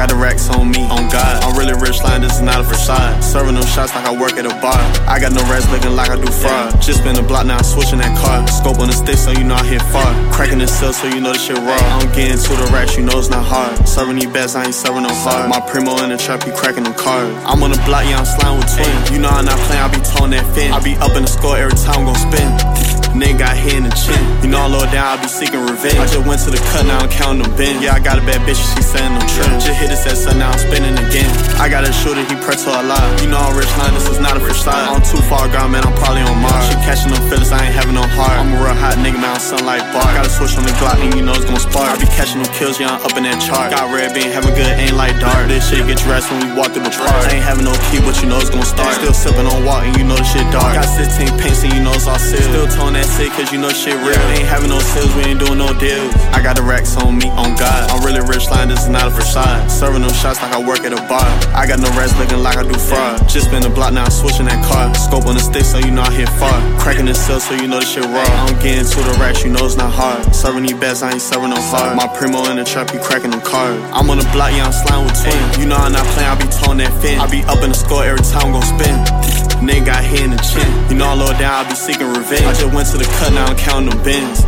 got 0.05 0.13
the 0.13 0.21
racks 0.21 0.49
on 0.49 0.69
me, 0.69 0.85
on 0.85 1.09
God. 1.09 1.43
I'm 1.43 1.57
really 1.57 1.73
rich 1.73 2.01
line, 2.03 2.21
this 2.21 2.35
is 2.35 2.41
not 2.41 2.61
a 2.61 2.63
facade. 2.63 3.23
Serving 3.23 3.55
them 3.55 3.65
shots 3.65 3.95
like 3.95 4.05
I 4.05 4.13
work 4.13 4.33
at 4.37 4.45
a 4.45 4.53
bar. 4.61 4.77
I 5.09 5.19
got 5.19 5.33
no 5.33 5.41
rats 5.49 5.65
looking 5.71 5.95
like 5.95 6.09
I 6.09 6.15
do 6.15 6.29
fraud. 6.31 6.81
Just 6.81 7.03
been 7.03 7.17
a 7.17 7.23
block, 7.23 7.45
now 7.45 7.57
I'm 7.57 7.63
switching 7.63 7.99
that 7.99 8.13
car. 8.17 8.45
Scope 8.47 8.79
on 8.79 8.87
the 8.87 8.93
stick, 8.93 9.17
so 9.17 9.31
you 9.31 9.43
know 9.43 9.55
I 9.55 9.65
hit 9.65 9.81
far. 9.89 10.05
Cracking 10.31 10.59
the 10.59 10.67
cell, 10.67 10.93
so 10.93 11.07
you 11.07 11.21
know 11.21 11.33
this 11.33 11.45
shit 11.45 11.57
raw. 11.57 11.81
I'm 11.97 12.11
getting 12.13 12.37
to 12.37 12.53
the 12.53 12.69
racks, 12.69 12.97
you 12.97 13.03
know 13.03 13.17
it's 13.17 13.29
not 13.29 13.45
hard. 13.45 13.87
Serving 13.87 14.17
these 14.17 14.29
bets, 14.29 14.53
I 14.53 14.65
ain't 14.65 14.75
serving 14.75 15.03
no 15.03 15.13
hard. 15.25 15.49
My 15.49 15.59
primo 15.59 15.97
in 16.03 16.09
the 16.09 16.17
trap, 16.17 16.43
he 16.43 16.51
cracking 16.51 16.83
them 16.83 16.93
cars. 16.93 17.33
I'm 17.45 17.63
on 17.63 17.71
the 17.71 17.81
block, 17.85 18.05
yeah, 18.05 18.21
I'm 18.21 18.25
sliding 18.25 18.61
with 18.61 18.69
twins. 18.75 19.09
You 19.09 19.19
know 19.19 19.29
I'm 19.29 19.45
not 19.45 19.57
playing, 19.65 19.81
I 19.81 19.89
be 19.89 20.01
towing 20.05 20.31
that 20.31 20.45
fin. 20.53 20.71
I 20.71 20.79
be 20.83 20.93
up 21.01 21.17
in 21.17 21.23
the 21.25 21.31
score 21.31 21.57
every 21.57 21.77
time 21.81 22.05
I'm 22.05 22.13
gon' 22.13 22.21
spin. 22.21 22.74
Nigga 23.15 23.47
got 23.47 23.55
hit 23.55 23.79
in 23.79 23.87
the 23.87 23.95
chin. 23.95 24.19
You 24.43 24.51
know 24.51 24.67
low 24.67 24.83
down, 24.91 25.15
I 25.15 25.21
be 25.23 25.31
seeking 25.31 25.63
revenge. 25.63 25.95
I 25.95 26.05
just 26.05 26.27
went 26.27 26.43
to 26.43 26.51
the 26.51 26.59
cut, 26.75 26.83
now 26.83 26.99
I'm 26.99 27.07
counting 27.07 27.47
them 27.47 27.55
bins. 27.55 27.79
Yeah, 27.79 27.95
I 27.95 27.99
got 28.03 28.19
a 28.19 28.23
bad 28.27 28.43
bitch, 28.43 28.59
she 28.59 28.83
saying 28.83 29.07
I'm 29.07 29.23
trim. 29.31 29.55
Just 29.55 29.79
hit 29.79 29.87
this 29.87 30.03
at 30.03 30.19
sun, 30.19 30.37
now 30.37 30.51
I'm 30.51 30.59
spinning 30.59 30.99
again. 30.99 31.31
I 31.55 31.71
got 31.71 31.87
a 31.87 31.95
shooter, 31.95 32.27
he 32.27 32.35
press 32.43 32.67
her 32.67 32.75
alive. 32.75 33.23
You 33.23 33.31
know 33.31 33.39
I'm 33.39 33.55
rich 33.55 33.71
line, 33.79 33.95
this 33.95 34.11
is 34.11 34.19
not 34.19 34.35
a 34.35 34.43
facade. 34.43 34.91
I'm 34.91 34.99
too 34.99 35.23
far 35.31 35.47
gone, 35.47 35.71
man, 35.71 35.87
I'm 35.87 35.95
probably 35.95 36.27
on 36.27 36.35
Mars. 36.43 36.67
She 36.67 36.75
catching 36.83 37.15
them 37.15 37.23
feelings, 37.31 37.55
I 37.55 37.63
ain't 37.63 37.71
having 37.71 37.95
no 37.95 38.03
heart. 38.03 38.35
I'm 38.35 38.51
a 38.51 38.59
real 38.59 38.75
hot 38.75 38.99
nigga, 38.99 39.15
man, 39.15 39.39
I'm 39.39 39.63
like 39.63 39.81
bar. 39.95 40.11
Got 40.11 40.27
a 40.27 40.31
switch 40.31 40.59
on 40.59 40.67
the 40.67 40.75
Glock, 40.75 40.99
and 40.99 41.15
you 41.15 41.23
know 41.23 41.31
it's 41.31 41.47
gonna 41.47 41.63
spark. 41.63 41.87
I 41.87 41.95
be 41.95 42.11
catching 42.11 42.43
them 42.43 42.51
kills, 42.51 42.83
yeah, 42.83 42.91
I'm 42.91 42.99
up 42.99 43.15
in 43.15 43.23
that 43.23 43.39
chart. 43.39 43.71
Got 43.71 43.95
red 43.95 44.11
bean, 44.11 44.27
having 44.27 44.51
good 44.59 44.67
ain't 44.75 44.99
like 44.99 45.15
dark. 45.23 45.47
This 45.47 45.63
shit 45.71 45.87
get 45.87 46.03
dressed 46.03 46.27
when 46.27 46.43
we 46.43 46.51
walk 46.51 46.75
through 46.75 46.83
the 46.83 46.91
park. 46.91 47.31
Ain't 47.31 47.39
having 47.39 47.63
no 47.63 47.71
key, 47.87 48.03
but 48.03 48.19
you 48.19 48.27
know 48.27 48.43
it's 48.43 48.51
gonna 48.51 48.67
start. 48.67 48.99
Still 48.99 49.15
sipping 49.15 49.47
on 49.47 49.63
walk, 49.63 49.87
and 49.87 49.95
you 49.95 50.03
know 50.03 50.19
the 50.19 50.27
shit 50.27 50.43
dark. 50.51 50.75
Got 50.75 50.91
16 50.91 51.39
paints, 51.39 51.63
and 51.63 51.71
you 51.71 51.79
know 51.79 51.95
it's 51.95 52.05
all 52.05 52.19
sealed. 52.19 52.43
Still 52.51 52.67
towing 52.67 52.99
that 52.99 53.04
that's 53.05 53.19
it, 53.21 53.31
cause 53.37 53.51
you 53.53 53.59
know 53.61 53.69
shit 53.69 53.93
real. 54.01 54.17
Ain't 54.33 54.49
having 54.49 54.69
no 54.69 54.79
sales, 54.79 55.13
we 55.15 55.29
ain't 55.29 55.39
doing 55.39 55.57
no 55.57 55.69
deals. 55.77 56.13
I 56.33 56.41
got 56.41 56.55
the 56.55 56.63
racks 56.63 56.97
on 56.97 57.17
me, 57.17 57.29
on 57.37 57.53
God. 57.55 57.89
I'm 57.91 58.01
really 58.01 58.21
rich 58.25 58.49
line, 58.49 58.67
this 58.67 58.81
is 58.81 58.89
not 58.89 59.07
a 59.07 59.11
facade. 59.11 59.69
Serving 59.69 60.01
them 60.01 60.13
shots 60.13 60.41
like 60.41 60.51
I 60.51 60.59
work 60.59 60.81
at 60.81 60.93
a 60.93 61.01
bar. 61.05 61.25
I 61.53 61.67
got 61.67 61.79
no 61.79 61.89
rats 61.93 62.17
looking 62.17 62.41
like 62.41 62.57
I 62.57 62.63
do 62.63 62.73
fraud. 62.73 63.29
Just 63.29 63.51
been 63.51 63.61
the 63.61 63.69
block, 63.69 63.93
now 63.93 64.05
I'm 64.05 64.11
switching 64.11 64.45
that 64.45 64.61
car. 64.65 64.93
Scope 64.95 65.25
on 65.25 65.35
the 65.35 65.43
stick, 65.43 65.63
so 65.63 65.77
you 65.77 65.91
know 65.91 66.01
I 66.01 66.11
hit 66.11 66.29
far. 66.41 66.55
Cracking 66.79 67.05
the 67.05 67.13
cell, 67.13 67.39
so 67.39 67.53
you 67.53 67.67
know 67.67 67.79
the 67.79 67.85
shit 67.85 68.05
raw. 68.05 68.25
I'm 68.25 68.57
getting 68.59 68.85
to 68.85 68.99
the 69.05 69.15
racks, 69.21 69.43
you 69.43 69.51
know 69.51 69.65
it's 69.65 69.77
not 69.77 69.91
hard. 69.91 70.33
Serving 70.33 70.63
these 70.63 70.77
bets, 70.77 71.01
I 71.03 71.13
ain't 71.13 71.21
serving 71.21 71.49
no 71.49 71.61
hard. 71.69 71.95
My 71.95 72.07
primo 72.17 72.49
in 72.49 72.57
the 72.57 72.65
trap, 72.65 72.89
he 72.89 72.97
cracking 72.97 73.31
them 73.31 73.41
cards. 73.41 73.81
I'm 73.93 74.09
on 74.09 74.17
the 74.17 74.27
block, 74.33 74.51
yeah, 74.51 74.65
I'm 74.65 74.73
sliding 74.73 75.05
with 75.05 75.17
twins. 75.21 75.57
You 75.61 75.65
know 75.69 75.77
I'm 75.77 75.93
not 75.93 76.05
playing, 76.17 76.29
I 76.29 76.35
be 76.41 76.47
towing 76.49 76.79
that 76.79 76.93
fin. 77.01 77.19
I 77.19 77.29
be 77.29 77.43
up 77.45 77.61
in 77.61 77.69
the 77.69 77.77
score 77.77 78.03
every 78.03 78.23
time 78.25 78.49
I'm 78.49 78.57
gon' 78.57 78.65
spin. 78.65 79.24
Nigga 79.65 79.85
got 79.85 80.03
hit 80.03 80.21
in 80.21 80.29
the 80.29 80.37
chin. 80.37 80.89
You 80.89 80.95
know 80.95 81.07
I 81.07 81.13
low 81.15 81.33
down, 81.39 81.65
I 81.65 81.69
be 81.69 81.75
seeking 81.75 82.07
revenge. 82.07 82.45
I 82.45 82.53
just 82.53 82.73
went 82.73 82.87
to 82.89 82.97
the 82.97 83.05
cut, 83.05 83.33
now 83.33 83.45
I'm 83.45 83.57
counting 83.57 83.89
them 83.89 84.03
bins. 84.03 84.45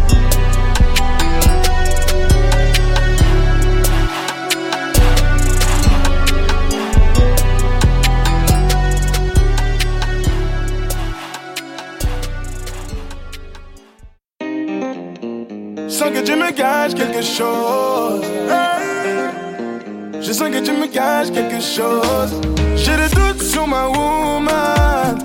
Je 20.27 20.33
sens 20.33 20.49
que 20.49 20.59
tu 20.59 20.73
me 20.73 20.87
caches 20.87 21.31
quelque 21.31 21.61
chose. 21.61 22.33
J'ai 22.75 22.97
des 22.97 23.07
doutes 23.15 23.41
sur 23.41 23.65
ma 23.65 23.87
woman. 23.87 25.17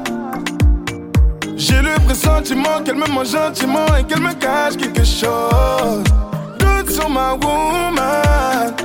J'ai 1.57 1.83
le 1.83 1.95
pressentiment 2.07 2.81
qu'elle 2.85 2.95
me 2.95 3.09
mange 3.09 3.33
gentiment 3.33 3.85
et 3.99 4.05
qu'elle 4.05 4.21
me 4.21 4.33
cache 4.35 4.77
quelque 4.77 5.03
chose. 5.03 6.05
Doute 6.57 6.89
sur 6.89 7.11
ma 7.11 7.33
woman. 7.33 8.77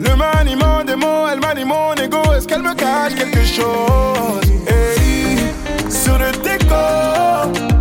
Le 0.00 0.16
maniement 0.16 0.82
des 0.84 0.96
mots, 0.96 1.28
elle 1.30 1.38
manie 1.38 1.64
mon 1.64 1.94
ego. 1.94 2.32
Est-ce 2.36 2.48
qu'elle 2.48 2.62
me 2.62 2.74
cache 2.74 3.14
quelque 3.14 3.44
chose? 3.44 4.50
Hey, 4.66 5.54
sur 5.88 6.18
le 6.18 6.32
déco. 6.42 7.75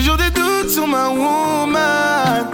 Toujours 0.00 0.16
des 0.16 0.30
doutes 0.30 0.70
sur 0.70 0.86
ma 0.86 1.08
woman. 1.10 2.46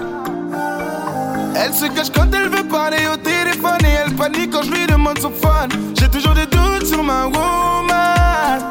Elle 1.54 1.72
se 1.72 1.86
cache 1.86 2.10
quand 2.12 2.26
elle 2.34 2.48
veut 2.48 2.64
parler 2.64 3.06
au 3.12 3.16
téléphone 3.16 3.78
et 3.84 3.94
elle 4.04 4.12
panique 4.14 4.50
quand 4.50 4.62
je 4.62 4.72
lui 4.72 4.84
demande 4.86 5.18
son 5.20 5.30
phone. 5.30 5.70
J'ai 5.96 6.08
toujours 6.08 6.34
des 6.34 6.46
doutes 6.46 6.86
sur 6.86 7.04
ma 7.04 7.26
woman. 7.26 8.62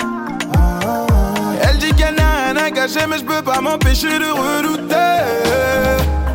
Elle 1.62 1.78
dit 1.78 1.94
qu'elle 1.94 2.16
n'a 2.16 2.52
rien 2.52 2.58
à 2.58 2.72
cacher, 2.72 3.08
mais 3.08 3.18
je 3.20 3.24
peux 3.24 3.42
pas 3.42 3.62
m'empêcher 3.62 4.20
de 4.20 4.30
redouter. 4.30 5.24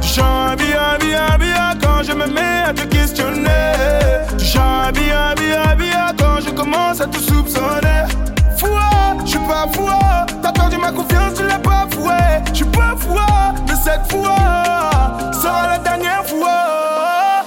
Tu 0.01 0.09
chantes 0.09 0.57
bien, 0.57 0.97
bien, 0.99 1.79
quand 1.83 2.03
je 2.03 2.13
me 2.13 2.27
mets 2.27 2.63
à 2.69 2.73
te 2.73 2.85
questionner. 2.85 3.75
Tu 4.39 4.47
chantes 4.47 4.95
bien, 4.95 5.35
bien, 5.37 5.77
bien 5.77 6.20
je 6.41 6.51
commence 6.51 7.01
à 7.01 7.07
te 7.07 7.19
soupçonner. 7.19 8.05
Foua, 8.57 9.17
je 9.25 9.31
suis 9.31 9.39
pas 9.41 9.67
foua. 9.73 10.27
T'as 10.43 10.53
perdu 10.53 10.77
ma 10.79 10.93
confiance, 10.93 11.35
tu 11.37 11.45
l'as 11.47 11.59
pas 11.59 11.87
foué. 11.91 12.13
Je 12.51 12.57
suis 12.57 12.65
pas 12.65 12.95
foua, 12.99 13.55
de 13.67 13.73
cette 13.73 14.11
fois 14.11 14.37
sera 15.33 15.69
la 15.73 15.79
dernière 15.79 16.25
fois. 16.27 17.45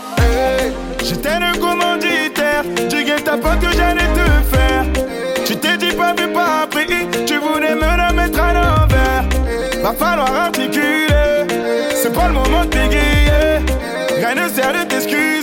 J'étais 1.04 1.40
le 1.40 1.58
commanditaire 1.60 2.64
du 2.90 3.04
guet-apens 3.04 3.58
que 3.58 3.72
j'allais 3.76 4.10
te 4.20 4.56
faire. 4.56 4.86
Tu 5.46 5.56
t'es 5.56 5.78
dit 5.78 5.96
pas 5.96 6.14
vu, 6.14 6.28
pas 6.32 6.64
appris. 6.64 6.88
Tu 7.26 7.38
voulais 7.38 7.76
me 7.76 7.98
la 7.98 8.12
mettre 8.14 8.42
à 8.42 8.54
l'envers. 8.54 9.26
Va 9.84 9.94
falloir 9.94 10.34
articuler. 10.46 11.48
C'est 11.96 12.14
pas 12.14 12.28
le 12.28 12.34
moment 12.34 12.66
de 12.66 12.70
bégayer. 12.70 13.60
Rien 14.18 14.36
ne 14.36 14.50
sert 14.50 14.74
de 14.74 14.84
t'excuser. 14.88 15.43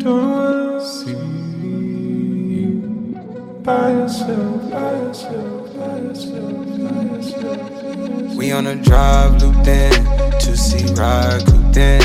Don't 0.00 0.80
see 0.80 1.10
you 1.10 2.72
by 3.62 3.90
yourself. 3.90 4.50
We 8.34 8.52
on 8.52 8.66
a 8.66 8.76
drive, 8.76 9.42
looped 9.42 9.68
in. 9.68 9.92
To 10.40 10.56
see 10.56 10.86
ride, 10.94 11.44
cooped 11.46 11.76
in. 11.76 12.00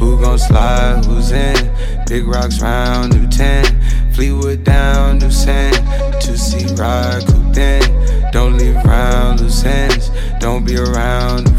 Who 0.00 0.20
gon' 0.20 0.38
slide, 0.38 1.04
who's 1.04 1.30
in? 1.30 1.72
Big 2.08 2.26
rocks 2.26 2.60
round, 2.60 3.14
new 3.14 3.28
10. 3.28 4.12
Fleetwood 4.12 4.64
down, 4.64 5.18
new 5.18 5.30
sand. 5.30 5.76
To 6.22 6.36
see 6.36 6.66
ride, 6.74 7.24
cooped 7.28 7.56
in. 7.56 8.30
Don't 8.32 8.58
leave 8.58 8.76
around 8.84 9.40
loose 9.40 9.64
ends. 9.64 10.10
Don't 10.40 10.64
be 10.66 10.76
around 10.76 11.55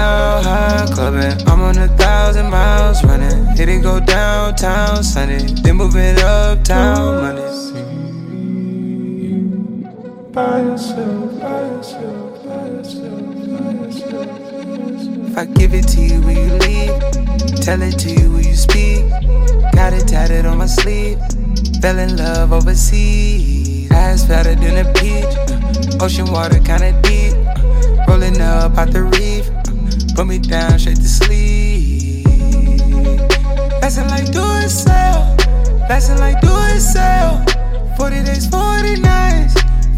mile 0.00 0.42
high 0.42 0.86
clubbing. 0.94 1.36
I'm 1.48 1.60
on 1.60 1.78
a 1.78 1.88
thousand 1.96 2.48
miles 2.50 3.04
running. 3.04 3.44
Hit 3.56 3.68
it 3.68 3.82
go 3.82 4.00
downtown 4.00 5.02
Sunday, 5.02 5.44
then 5.62 5.76
move 5.76 5.96
it 5.96 6.18
uptown 6.22 7.22
Monday. 7.22 7.48
By 10.32 10.60
yourself, 10.62 11.40
by 11.40 11.60
yourself, 11.72 12.44
by 12.46 12.66
yourself, 12.74 13.22
by 13.52 13.72
yourself. 13.80 15.28
If 15.28 15.36
I 15.38 15.44
give 15.58 15.74
it 15.74 15.86
to 15.94 16.00
you, 16.00 16.20
will 16.22 16.38
you 16.44 16.52
leave? 16.64 16.96
Tell 17.64 17.82
it 17.82 17.98
to 18.02 18.08
you, 18.10 18.30
will 18.30 18.46
you 18.52 18.54
speak? 18.54 19.02
Got 19.78 19.92
it 19.92 20.06
tatted 20.08 20.46
on 20.46 20.58
my 20.58 20.66
sleeve. 20.66 21.18
Fell 21.82 21.98
in 21.98 22.16
love 22.16 22.52
overseas. 22.52 23.90
Eyes 23.90 24.24
fatter 24.26 24.54
than 24.54 24.76
a 24.84 24.92
peach. 24.94 25.34
Ocean 26.00 26.30
water 26.30 26.60
kinda 26.60 26.92
deep. 27.02 27.34
Rolling 28.08 28.40
up 28.40 28.78
out 28.78 28.92
the 28.92 29.02
reef. 29.02 29.39
Put 30.14 30.26
me 30.26 30.38
down 30.38 30.78
straight 30.78 30.96
to 30.96 31.08
sleep. 31.08 32.26
Lesson 33.80 34.06
like 34.08 34.30
do 34.30 34.42
it 34.62 34.68
sell. 34.68 35.36
Lesson 35.88 36.18
like 36.18 36.40
do 36.40 36.54
it 36.74 36.80
sell. 36.80 37.44
40 37.96 38.24
days, 38.24 38.46
40 38.48 39.00
nights. 39.00 39.54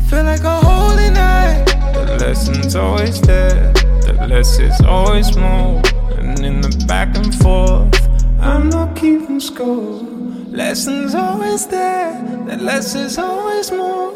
Feel 0.09 0.25
like 0.25 0.45
a 0.45 0.61
holy 0.61 1.11
night. 1.11 1.65
The 1.95 2.17
lesson's 2.21 2.77
always 2.77 3.21
there. 3.21 3.73
The 4.03 4.27
less 4.29 4.59
is 4.59 4.81
always 4.83 5.37
more. 5.37 5.83
And 6.19 6.39
in 6.41 6.61
the 6.61 6.85
back 6.87 7.17
and 7.17 7.35
forth, 7.35 7.93
I'm 8.41 8.69
not 8.69 8.97
keeping 8.97 9.41
score. 9.41 10.03
Lessons 10.51 11.15
always 11.15 11.67
there. 11.67 12.13
The 12.47 12.57
less 12.57 12.95
is 12.95 13.19
always 13.19 13.71
more. 13.71 14.13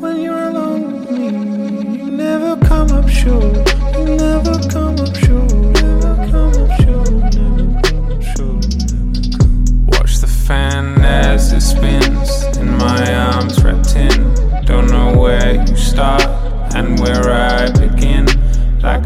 When 0.00 0.20
you're 0.20 0.44
alone 0.44 0.92
with 0.92 1.10
me, 1.10 1.26
you 1.98 2.10
never 2.10 2.56
come 2.66 2.90
up 2.92 3.08
short. 3.08 3.74
You 3.96 4.16
never 4.16 4.58
come 4.68 4.98
up 4.98 5.14
short. 5.16 5.21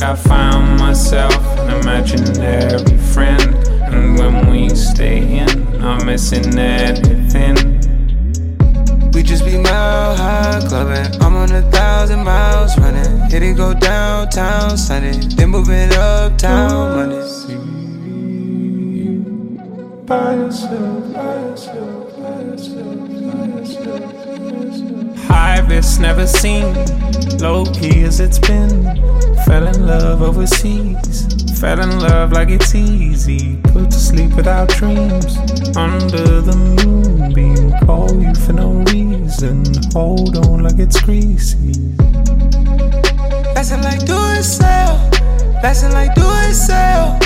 I 0.06 0.14
found 0.14 0.78
myself 0.78 1.34
an 1.58 1.80
imaginary 1.80 2.96
friend. 3.12 3.42
And 3.92 4.16
when 4.16 4.48
we 4.48 4.68
stay 4.68 5.38
in, 5.38 5.82
I'm 5.82 6.06
missing 6.06 6.56
everything. 6.56 7.56
We 9.10 9.24
just 9.24 9.44
be 9.44 9.58
mile 9.58 10.14
high 10.14 10.64
clubbing. 10.68 11.20
I'm 11.20 11.34
on 11.34 11.50
a 11.50 11.62
thousand 11.72 12.22
miles 12.22 12.78
running. 12.78 13.18
Hit 13.30 13.42
it 13.42 13.56
go 13.56 13.74
downtown 13.74 14.78
Sunday, 14.78 15.18
then 15.34 15.48
moving 15.48 15.92
uptown 15.94 16.94
Monday. 16.94 17.16
By 20.06 20.34
yourself, 20.36 21.12
by 21.12 21.34
yourself, 21.34 22.16
by 22.16 22.42
yourself, 22.42 22.96
by 22.96 23.46
yourself, 23.58 24.02
by 24.38 24.46
yourself. 24.54 25.24
High 25.26 25.58
risk 25.66 26.00
never 26.00 26.28
seen, 26.28 26.74
low 27.38 27.64
key 27.64 28.04
as 28.04 28.20
it's 28.20 28.38
been. 28.38 29.05
Fell 29.46 29.68
in 29.68 29.86
love 29.86 30.22
overseas, 30.22 31.24
fell 31.60 31.80
in 31.80 32.00
love 32.00 32.32
like 32.32 32.48
it's 32.48 32.74
easy. 32.74 33.56
Put 33.72 33.92
to 33.92 33.98
sleep 33.98 34.34
without 34.34 34.68
dreams, 34.70 35.38
under 35.76 36.40
the 36.40 36.56
moonbeam. 36.56 37.70
Call 37.86 38.20
you 38.20 38.34
for 38.34 38.54
no 38.54 38.72
reason, 38.92 39.64
hold 39.92 40.36
on 40.36 40.64
like 40.64 40.80
it's 40.80 41.00
greasy. 41.00 41.74
Lesson 43.54 43.82
like 43.82 44.04
do 44.04 44.18
it 44.36 44.42
sell. 44.42 44.96
Lesson 45.62 45.92
like 45.92 46.14
do 46.16 46.26
it 46.26 46.54
sell. 46.54 47.18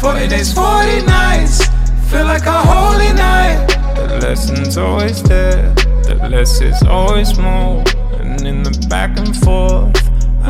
40 0.00 0.28
days, 0.28 0.54
40 0.54 1.02
nights. 1.06 1.66
Feel 2.10 2.24
like 2.24 2.46
a 2.46 2.52
holy 2.52 3.12
night. 3.12 3.66
The 3.96 4.18
lesson's 4.22 4.78
always 4.78 5.22
there, 5.22 5.74
the 6.04 6.28
less 6.30 6.60
is 6.62 6.82
always 6.84 7.38
more. 7.38 7.84
And 8.18 8.46
in 8.46 8.62
the 8.62 8.86
back 8.88 9.18
and 9.18 9.36
forth, 9.36 9.95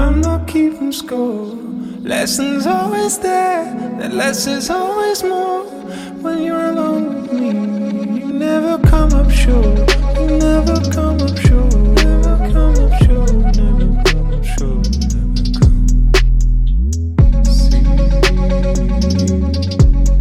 I'm 0.07 0.20
not 0.20 0.46
keeping 0.46 0.92
score. 0.92 1.46
Lessons 2.12 2.64
always 2.64 3.18
there, 3.18 3.64
the 3.98 4.09
less 4.09 4.46
is 4.46 4.70
always 4.70 5.24
more. 5.24 5.64
When 6.22 6.44
you're 6.44 6.66
alone 6.66 7.22
with 7.22 7.32
me, 7.32 7.48
you 8.20 8.32
never 8.32 8.78
come 8.88 9.12
up 9.14 9.28
short. 9.32 9.76
You 10.16 10.38
never 10.38 10.80
come 10.92 11.20
up 11.20 11.36
short. 11.36 11.74
Never 11.74 12.36
come 12.52 12.76
up 12.84 12.94
short. 13.02 13.32
Never 13.57 13.90
come 14.04 14.32
up 14.32 14.44
short. 14.54 14.86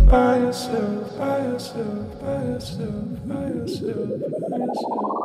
By 0.10 0.38
yourself, 0.40 1.18
by 1.20 1.38
yourself, 1.46 2.22
by 2.22 2.44
yourself, 2.44 3.28
by 3.28 3.48
yourself, 3.50 4.20
by 4.50 4.58
yourself. 4.58 5.25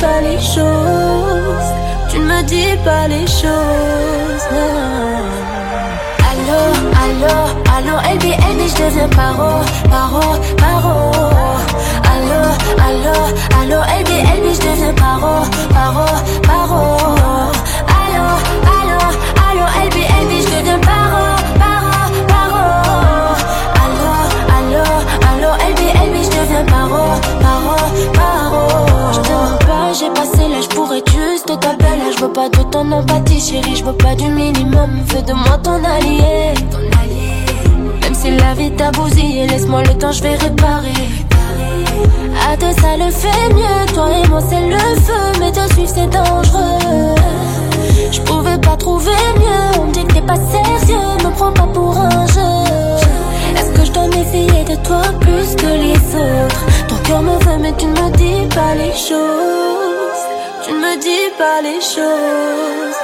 Pas 0.00 0.20
les 0.20 0.38
choses. 0.40 1.68
Tu 2.10 2.18
ne 2.18 2.24
me 2.24 2.42
dis 2.44 2.76
pas 2.84 3.08
les 3.08 3.26
choses. 3.26 4.44
Allô, 6.30 6.60
allô, 7.04 7.34
allô, 7.76 7.94
LB, 8.14 8.24
LB, 8.24 8.60
je 8.68 8.74
deviens 8.82 9.08
paro, 9.08 9.50
paro, 9.90 10.24
paro. 10.56 10.94
Allô, 12.12 12.40
allô, 12.86 13.16
allô, 13.60 13.78
LB, 14.00 14.10
LB, 14.38 14.46
je 14.54 14.60
deviens 14.66 14.94
paro, 14.94 15.34
paro, 15.74 16.06
paro. 16.48 16.80
Allô, 17.98 18.26
allô, 18.74 19.00
allô, 19.48 19.64
LB, 19.86 19.96
LB, 20.22 20.32
je 20.42 20.48
deviens 20.56 20.80
paro, 20.88 21.22
paro, 21.60 21.92
paro. 22.32 22.64
Allô, 23.82 24.10
allô, 24.56 24.84
allô, 25.28 25.50
LB, 25.70 25.80
LB, 26.06 26.16
je 26.24 26.30
deviens 26.30 26.64
paro, 26.66 27.02
paro, 27.42 27.57
j'ai 29.98 30.10
passé 30.10 30.48
l'âge 30.48 30.68
pour 30.68 30.92
être 30.94 31.10
juste 31.10 31.46
ta 31.46 31.74
belle 31.74 31.98
Je 32.14 32.20
veux 32.20 32.32
pas 32.32 32.48
de 32.48 32.62
ton 32.70 32.90
empathie, 32.92 33.40
chérie, 33.40 33.74
je 33.74 33.84
veux 33.84 33.96
pas 33.96 34.14
du 34.14 34.28
minimum. 34.28 34.90
Fais 35.06 35.22
de 35.22 35.32
moi 35.32 35.58
ton 35.62 35.82
allié, 35.84 36.52
allié. 37.00 38.00
Même 38.02 38.14
si 38.14 38.30
la 38.30 38.54
vie 38.54 38.70
t'a 38.70 38.90
bousillé, 38.92 39.46
laisse-moi 39.46 39.82
le 39.82 39.94
temps, 39.94 40.12
je 40.12 40.22
vais 40.22 40.36
réparer. 40.36 41.08
À 42.48 42.56
deux 42.56 42.72
ça 42.80 42.96
le 42.96 43.10
fait 43.10 43.54
mieux. 43.54 43.92
Toi 43.94 44.08
et 44.22 44.28
moi 44.28 44.40
c'est 44.48 44.66
le 44.68 44.78
feu. 44.78 45.40
Mais 45.40 45.50
te 45.50 45.72
suivre 45.72 45.90
c'est 45.92 46.10
dangereux. 46.10 47.14
Je 48.12 48.20
pouvais 48.20 48.58
pas 48.58 48.76
trouver 48.76 49.22
mieux. 49.36 49.80
On 49.80 49.86
me 49.86 49.92
dit 49.92 50.04
que 50.04 50.14
t'es 50.14 50.20
pas 50.20 50.36
sérieux. 50.36 50.98
Me 51.24 51.30
prends 51.34 51.52
pas 51.52 51.68
pour 51.74 51.98
un 51.98 52.26
jeu. 52.26 52.54
Est-ce 53.56 53.70
que 53.72 53.84
je 53.84 53.92
dois 53.92 54.06
méfier 54.06 54.64
de 54.64 54.76
toi 54.86 55.02
plus 55.20 55.56
que 55.56 55.66
les 55.66 55.96
autres? 55.96 56.64
Ton 56.88 56.96
cœur 57.04 57.22
me 57.22 57.32
veut 57.32 57.58
mais 57.60 57.72
tu 57.76 57.86
ne 57.86 57.92
me 57.92 58.10
dis 58.16 58.54
pas 58.54 58.74
les 58.74 58.92
choses 58.92 59.77
me 60.88 60.96
dis 61.00 61.28
pas 61.36 61.60
les 61.62 61.80
choses. 61.80 62.98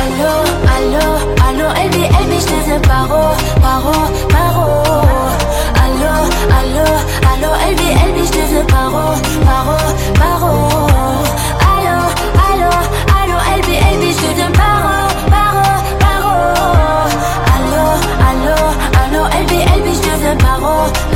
Allô, 0.00 0.34
allô, 0.76 1.06
allô, 1.46 1.66
LB, 1.86 1.96
LB, 2.24 2.32
je 2.40 2.46
deviens 2.52 2.80
paro, 2.88 3.22
paro, 3.64 3.96
paro. 4.34 4.66
Allô, 5.82 6.12
allô, 6.58 6.86
allô, 7.30 7.50
LB, 7.72 7.82
LB, 8.08 8.18
je 8.26 8.32
deviens 8.38 8.66
paro, 8.72 9.04
paro, 9.46 9.76
paro. 10.20 10.52
Allô, 11.70 11.96
allô, 12.48 12.72
allô, 13.18 13.36
LB, 13.58 13.70
LB, 13.94 14.04
je 14.12 14.26
deviens 14.28 14.52
paro, 14.60 14.94
paro, 15.32 15.66
paro. 16.02 16.34
Allô, 17.54 17.84
allô, 18.28 18.58
allô, 19.02 19.22
LB, 19.42 19.52
LB, 19.78 19.86
je 19.94 20.36
paro, 20.44 20.74
paro 21.12 21.15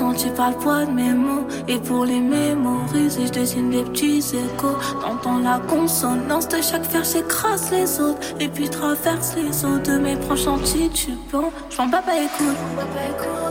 immense 0.00 0.14
ressentie 0.14 0.30
par 0.30 0.50
le 0.50 0.56
poids 0.56 0.84
de 0.84 0.90
mes 0.90 1.12
mots. 1.12 1.46
Et 1.68 1.78
pour 1.78 2.04
les 2.04 2.20
mémoriser, 2.20 3.26
je 3.26 3.32
dessine 3.32 3.70
des 3.70 3.82
petits 3.82 4.18
échos. 4.18 4.76
T'entends 5.00 5.38
la 5.38 5.58
consonance 5.68 6.48
de 6.48 6.60
chaque 6.62 6.84
fer, 6.84 7.02
j'écrase 7.04 7.70
les 7.70 8.00
autres. 8.00 8.20
Et 8.40 8.48
puis 8.48 8.68
traverse 8.68 9.34
les 9.36 9.64
eaux 9.64 9.78
de 9.78 9.98
mes 9.98 10.16
proches 10.16 10.46
anti-tubants. 10.46 11.52
J'prends 11.70 11.90
papa 11.90 12.12
écoute. 12.16 12.56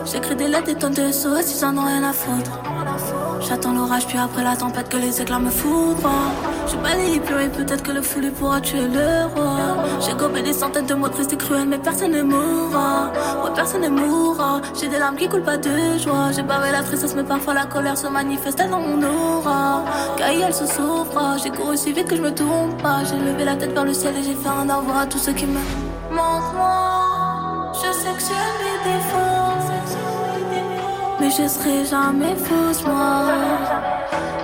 J'écris 0.05 0.35
des 0.35 0.47
lettres, 0.47 0.65
des 0.65 0.75
tonnes 0.75 0.93
de 0.93 1.11
sauces, 1.11 1.55
ils 1.55 1.65
en 1.65 1.77
ont 1.77 1.85
rien 1.85 2.03
à 2.03 2.13
foutre. 2.13 2.59
J'attends 3.47 3.73
l'orage, 3.73 4.07
puis 4.07 4.17
après 4.17 4.43
la 4.43 4.55
tempête, 4.55 4.89
que 4.89 4.97
les 4.97 5.21
éclats 5.21 5.39
me 5.39 5.49
foudroient. 5.49 6.31
Je 6.67 6.75
balaye 6.77 7.19
plus 7.19 7.43
et 7.43 7.49
peut-être 7.49 7.83
que 7.83 7.91
le 7.91 8.01
foulé 8.01 8.29
pourra 8.31 8.59
tuer 8.59 8.87
le 8.87 9.25
roi. 9.33 9.83
J'ai 10.01 10.13
gobé 10.13 10.41
des 10.41 10.53
centaines 10.53 10.85
de 10.87 10.95
mots 10.95 11.09
tristes 11.09 11.33
et 11.33 11.37
cruels, 11.37 11.67
mais 11.67 11.77
personne 11.77 12.11
ne 12.11 12.23
mourra. 12.23 13.11
Ouais, 13.43 13.51
personne 13.55 13.81
ne 13.81 13.89
mourra. 13.89 14.61
J'ai 14.79 14.87
des 14.87 14.97
larmes 14.97 15.15
qui 15.15 15.27
coulent 15.27 15.43
pas 15.43 15.57
de 15.57 15.97
joie. 15.99 16.31
J'ai 16.35 16.41
barré 16.41 16.71
la 16.71 16.81
tristesse, 16.81 17.15
mais 17.15 17.23
parfois 17.23 17.53
la 17.53 17.65
colère 17.65 17.97
se 17.97 18.07
manifeste 18.07 18.57
dans 18.69 18.79
mon 18.79 19.01
aura. 19.03 19.83
Car 20.17 20.29
elle 20.29 20.53
se 20.53 20.65
souffre. 20.65 21.37
J'ai 21.41 21.51
couru 21.51 21.77
si 21.77 21.93
vite 21.93 22.07
que 22.07 22.15
je 22.15 22.21
me 22.21 22.33
tourne 22.33 22.75
pas. 22.81 23.03
J'ai 23.03 23.17
levé 23.17 23.45
la 23.45 23.55
tête 23.55 23.73
vers 23.73 23.85
le 23.85 23.93
ciel 23.93 24.15
et 24.17 24.23
j'ai 24.23 24.35
fait 24.35 24.49
un 24.49 24.67
au 24.69 24.79
revoir 24.79 24.99
à 24.99 25.05
tous 25.05 25.19
ceux 25.19 25.33
qui 25.33 25.45
me 25.45 25.59
manquent 26.09 26.53
moi. 26.55 27.71
Je 27.73 27.91
sais 27.91 28.13
que 28.13 28.21
j'ai 28.21 28.33
mes 28.63 28.95
défauts. 28.97 29.45
Mais 31.19 31.29
je 31.29 31.47
serai 31.47 31.85
jamais 31.85 32.35
fausse, 32.35 32.83
moi. 32.85 33.84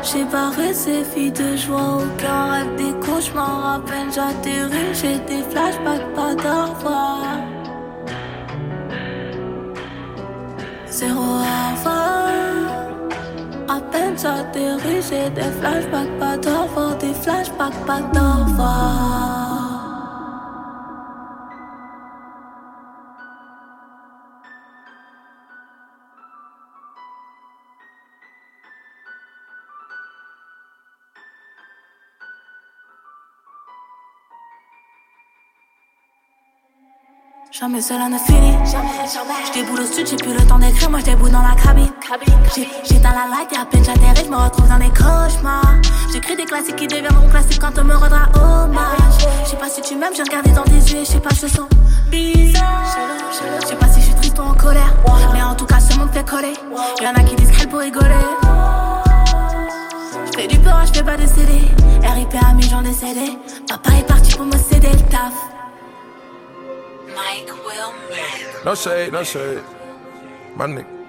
J'ai 0.03 0.25
barré 0.25 0.73
ces 0.73 1.03
filles 1.03 1.31
de 1.31 1.55
joie, 1.55 1.99
aucun 1.99 2.51
rêve 2.51 2.75
des 2.75 2.93
cauchemars. 3.05 3.75
À 3.75 3.79
peine 3.79 4.11
j'atterris, 4.11 4.93
j'ai 4.93 5.19
des 5.19 5.43
flashbacks, 5.43 6.13
pas 6.15 6.33
d'envoi. 6.33 7.19
Zéro 10.87 11.21
avant. 11.69 12.11
À 13.69 13.79
peine 13.91 14.17
j'atterris, 14.17 15.03
j'ai 15.07 15.29
des 15.29 15.51
flashbacks, 15.59 16.19
pas 16.19 16.35
d'envoi. 16.35 16.95
Des 16.99 17.13
flashbacks, 17.13 17.85
pas 17.85 18.01
d'envoi. 18.13 19.50
Jamais 37.61 37.79
cela 37.79 38.09
ne 38.09 38.17
finit. 38.17 38.57
Je 38.65 39.53
déboule 39.53 39.81
au 39.81 39.85
sud, 39.85 40.07
j'ai 40.07 40.15
plus 40.15 40.33
le 40.33 40.43
temps 40.47 40.57
d'écrire, 40.57 40.89
moi 40.89 40.99
je 40.99 41.05
déboule 41.05 41.29
dans 41.29 41.43
la 41.43 41.53
cabine. 41.53 41.91
Dans 43.03 43.09
la 43.09 43.27
light 43.29 43.53
et 43.53 43.57
à 43.57 43.65
peine 43.65 43.85
j'atterris, 43.85 44.25
je 44.25 44.31
me 44.31 44.35
retrouve 44.35 44.67
dans 44.67 44.77
les 44.77 44.89
cauchemars. 44.89 45.75
J'écris 46.11 46.35
des 46.35 46.45
classiques 46.45 46.75
qui 46.75 46.87
deviendront 46.87 47.29
classiques 47.29 47.61
quand 47.61 47.77
on 47.79 47.83
me 47.83 47.93
rendra 47.93 48.29
hommage. 48.33 49.27
Je 49.43 49.49
sais 49.51 49.57
pas 49.57 49.69
si 49.69 49.79
tu 49.81 49.95
m'aimes, 49.95 50.13
j'ai 50.15 50.23
regardé 50.23 50.49
dans 50.53 50.63
tes 50.63 50.71
yeux 50.71 51.01
je 51.01 51.05
sais 51.05 51.19
pas, 51.19 51.29
je 51.29 51.45
sens 51.45 51.69
bizarre. 52.09 52.97
Je 53.61 53.67
sais 53.67 53.75
pas 53.75 53.87
si 53.89 53.99
je 53.99 54.05
suis 54.05 54.15
triste 54.15 54.39
ou 54.39 54.41
en 54.41 54.53
colère, 54.53 54.95
mais 55.31 55.43
en 55.43 55.53
tout 55.53 55.67
cas 55.67 55.79
ce 55.79 55.95
monde 55.99 56.09
fait 56.11 56.27
coller. 56.27 56.53
Y'en 57.03 57.11
a 57.13 57.23
qui 57.23 57.35
disent 57.35 57.51
qu'elle 57.55 57.69
pour 57.69 57.81
rigoler. 57.81 58.25
Je 60.25 60.39
fais 60.39 60.47
du 60.47 60.57
peur, 60.57 60.81
je 60.87 60.93
fais 60.93 61.03
pas 61.03 61.17
de 61.17 61.27
CD. 61.27 61.61
RIP 62.01 62.33
à 62.43 62.53
mes 62.53 62.63
gens 62.63 62.81
décédés. 62.81 63.37
Papa 63.67 63.91
est 63.99 64.07
parti 64.07 64.35
pour 64.35 64.47
me 64.47 64.57
céder 64.57 64.89
le 64.91 65.09
taf. 65.11 65.60
Mike 67.15 67.47
will 67.65 67.93
No 68.65 68.75
shade, 68.75 69.11
no 69.11 69.23
shade. 69.23 69.63
My 70.55 70.65
nigga. 70.67 71.01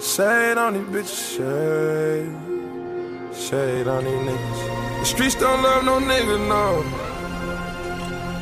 Shade 0.00 0.58
on 0.58 0.74
these 0.74 0.82
bitches, 0.92 1.36
shade. 1.36 2.28
Shade 3.34 3.86
on 3.86 4.04
these 4.04 4.12
niggas. 4.28 4.98
The 5.00 5.04
streets 5.06 5.34
don't 5.36 5.62
love 5.62 5.84
no 5.84 5.98
nigga, 6.00 6.36
no. 6.48 6.82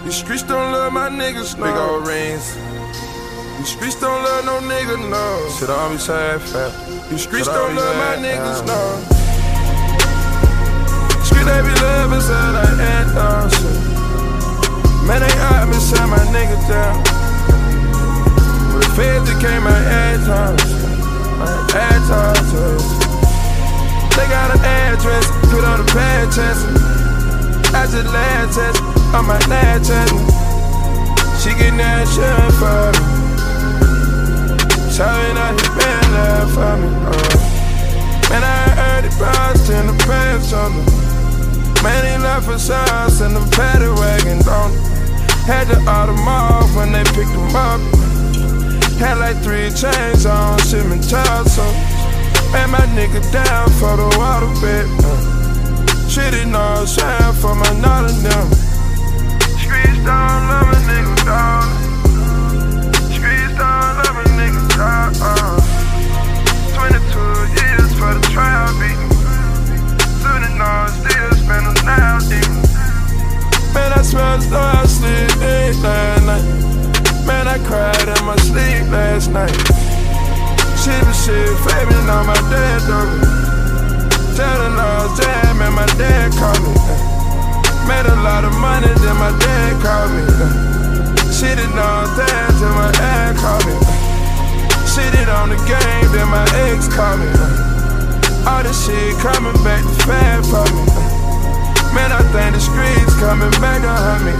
The 0.05 0.13
streets 0.13 0.43
don't 0.43 0.73
love 0.73 0.93
my 0.93 1.09
niggas, 1.09 1.59
no. 1.59 1.65
Big 1.67 1.77
old 1.77 2.07
rings. 2.07 2.57
The 3.61 3.65
streets 3.65 4.01
don't 4.01 4.23
love 4.25 4.45
no 4.47 4.59
nigga, 4.61 4.97
no. 5.11 5.49
Shit 5.59 5.71
always 5.71 6.07
half 6.07 6.43
fat. 6.43 6.73
The 7.11 7.19
streets 7.19 7.47
don't 7.47 7.75
love 7.77 7.97
my 7.97 8.17
niggas, 8.17 8.67
no. 8.67 9.20
They 11.51 11.67
be 11.67 11.75
loving, 11.83 12.23
so 12.23 12.39
like 12.55 12.79
anthem 12.79 13.51
shit. 13.51 13.75
Man, 15.03 15.19
they 15.19 15.35
out 15.51 15.67
me, 15.67 15.75
shut 15.83 16.07
my 16.07 16.23
nigga 16.31 16.55
down. 16.71 17.03
The 18.79 18.87
feds 18.95 19.27
that 19.27 19.39
came 19.43 19.67
out 19.67 19.83
ad 19.83 20.23
times, 20.31 20.63
ad 21.75 22.03
times. 22.07 23.11
They 24.15 24.27
got 24.31 24.55
an 24.55 24.63
address, 24.63 25.27
put 25.51 25.67
on 25.67 25.83
the 25.83 25.91
bad 25.91 26.31
chances. 26.31 26.71
I 27.75 27.83
just 27.91 28.07
lad 28.15 28.47
test 28.55 28.79
on 29.11 29.27
my 29.27 29.39
lad 29.51 29.83
chest. 29.83 30.15
She 31.43 31.51
getting 31.59 31.79
that 31.83 32.07
shit 32.07 32.53
for 32.63 32.95
me. 32.95 33.03
Shouting 34.95 35.37
out 35.37 35.59
his 35.59 35.69
band 35.75 36.07
love 36.15 36.51
for 36.55 36.75
me. 36.79 36.87
Uh. 37.11 38.31
Man, 38.31 38.43
I 38.45 38.71
heard 38.79 39.05
it 39.05 39.19
bounced 39.19 39.69
in 39.69 39.87
the 39.89 39.95
pants 40.07 40.53
on 40.53 40.77
me. 40.77 41.10
Man, 41.83 42.23
left 42.23 42.47
for 42.47 42.59
shots 42.59 43.21
in 43.21 43.35
the 43.35 43.41
paddy 43.57 43.89
wagon, 43.89 44.39
don't? 44.45 44.75
Had 45.47 45.69
to 45.69 45.79
auto 45.89 46.15
them 46.15 46.29
off 46.29 46.75
when 46.77 46.93
they 46.93 47.05
picked 47.05 47.33
him 47.33 47.57
up. 47.57 47.81
Had 48.99 49.19
like 49.19 49.37
three 49.43 49.71
chains 49.71 50.27
on, 50.27 50.59
shipment 50.59 51.09
child, 51.09 51.49
so 51.49 51.65
Man, 52.53 52.69
my 52.73 52.81
nigga 52.99 53.23
down 53.31 53.71
for 53.79 53.97
the 53.97 54.11
water 54.19 54.51
bit. 54.61 54.87
Uh. 55.07 55.23
Shitty 56.11 56.51
no 56.51 56.85
shine 56.85 57.33
for 57.35 57.55
my 57.55 57.71
not 57.79 58.11
them. 58.11 58.51
Streets 59.55 60.03
don't 60.03 60.43
love 60.51 60.67
a 60.67 60.79
nigga, 60.91 61.15
dog. 61.25 61.71
Streets 63.15 63.55
don't 63.55 63.95
love 64.03 64.17
a 64.19 64.27
nigga, 64.35 64.63
dog. 64.75 65.15
Uh. 65.23 65.63
22 66.75 66.99
years 67.55 67.91
for 67.95 68.15
the 68.19 68.23
trial 68.35 68.75
beat. 68.83 68.99
Shooting 70.19 70.61
on, 70.61 70.89
still 70.91 71.30
now. 71.85 72.19
Man, 73.75 73.93
I 73.93 74.03
smell 74.03 74.39
as 74.39 74.49
though 74.51 74.59
I 74.59 74.87
sleep 74.87 75.31
last 75.83 76.25
night. 76.27 76.45
Man, 77.27 77.47
I 77.47 77.59
cried 77.65 78.09
in 78.09 78.25
my 78.25 78.37
sleep 78.37 78.91
last 78.91 79.31
night. 79.31 79.57
Was 81.11 81.25
shit, 81.25 81.57
faming 81.65 82.09
on 82.09 82.27
my 82.27 82.35
dad, 82.51 82.81
dog. 82.89 83.09
Telling 84.35 84.79
all 84.79 85.15
jam, 85.17 85.59
man, 85.59 85.73
my 85.75 85.87
dad 86.01 86.33
called 86.33 86.61
me. 86.63 86.73
Made 87.87 88.07
a 88.07 88.17
lot 88.23 88.45
of 88.45 88.55
money, 88.59 88.89
then 89.01 89.17
my 89.17 89.31
dad 89.39 89.83
called 89.83 90.11
me. 90.13 90.23
It 91.43 91.59
on 91.59 92.07
time, 92.17 92.53
till 92.59 92.69
my 92.75 92.93
dad 92.93 93.37
called 93.37 93.67
me. 93.67 93.73
It 95.21 95.29
on 95.29 95.49
the 95.49 95.57
game, 95.57 96.13
then 96.13 96.29
my 96.29 96.45
ex 96.69 96.89
called 96.89 97.21
me. 97.21 97.27
All 98.47 98.63
this 98.63 98.87
shit 98.87 99.17
coming 99.19 99.63
back 99.65 99.83
to 99.83 100.07
fat 100.07 100.45
for 100.47 100.65
me. 100.75 101.10
Man, 102.01 102.13
I 102.13 102.23
think 102.33 102.55
the 102.55 102.61
streets 102.61 103.15
coming 103.21 103.53
back 103.61 103.83
to 103.85 103.93
hunt 103.93 104.25
me. 104.25 104.33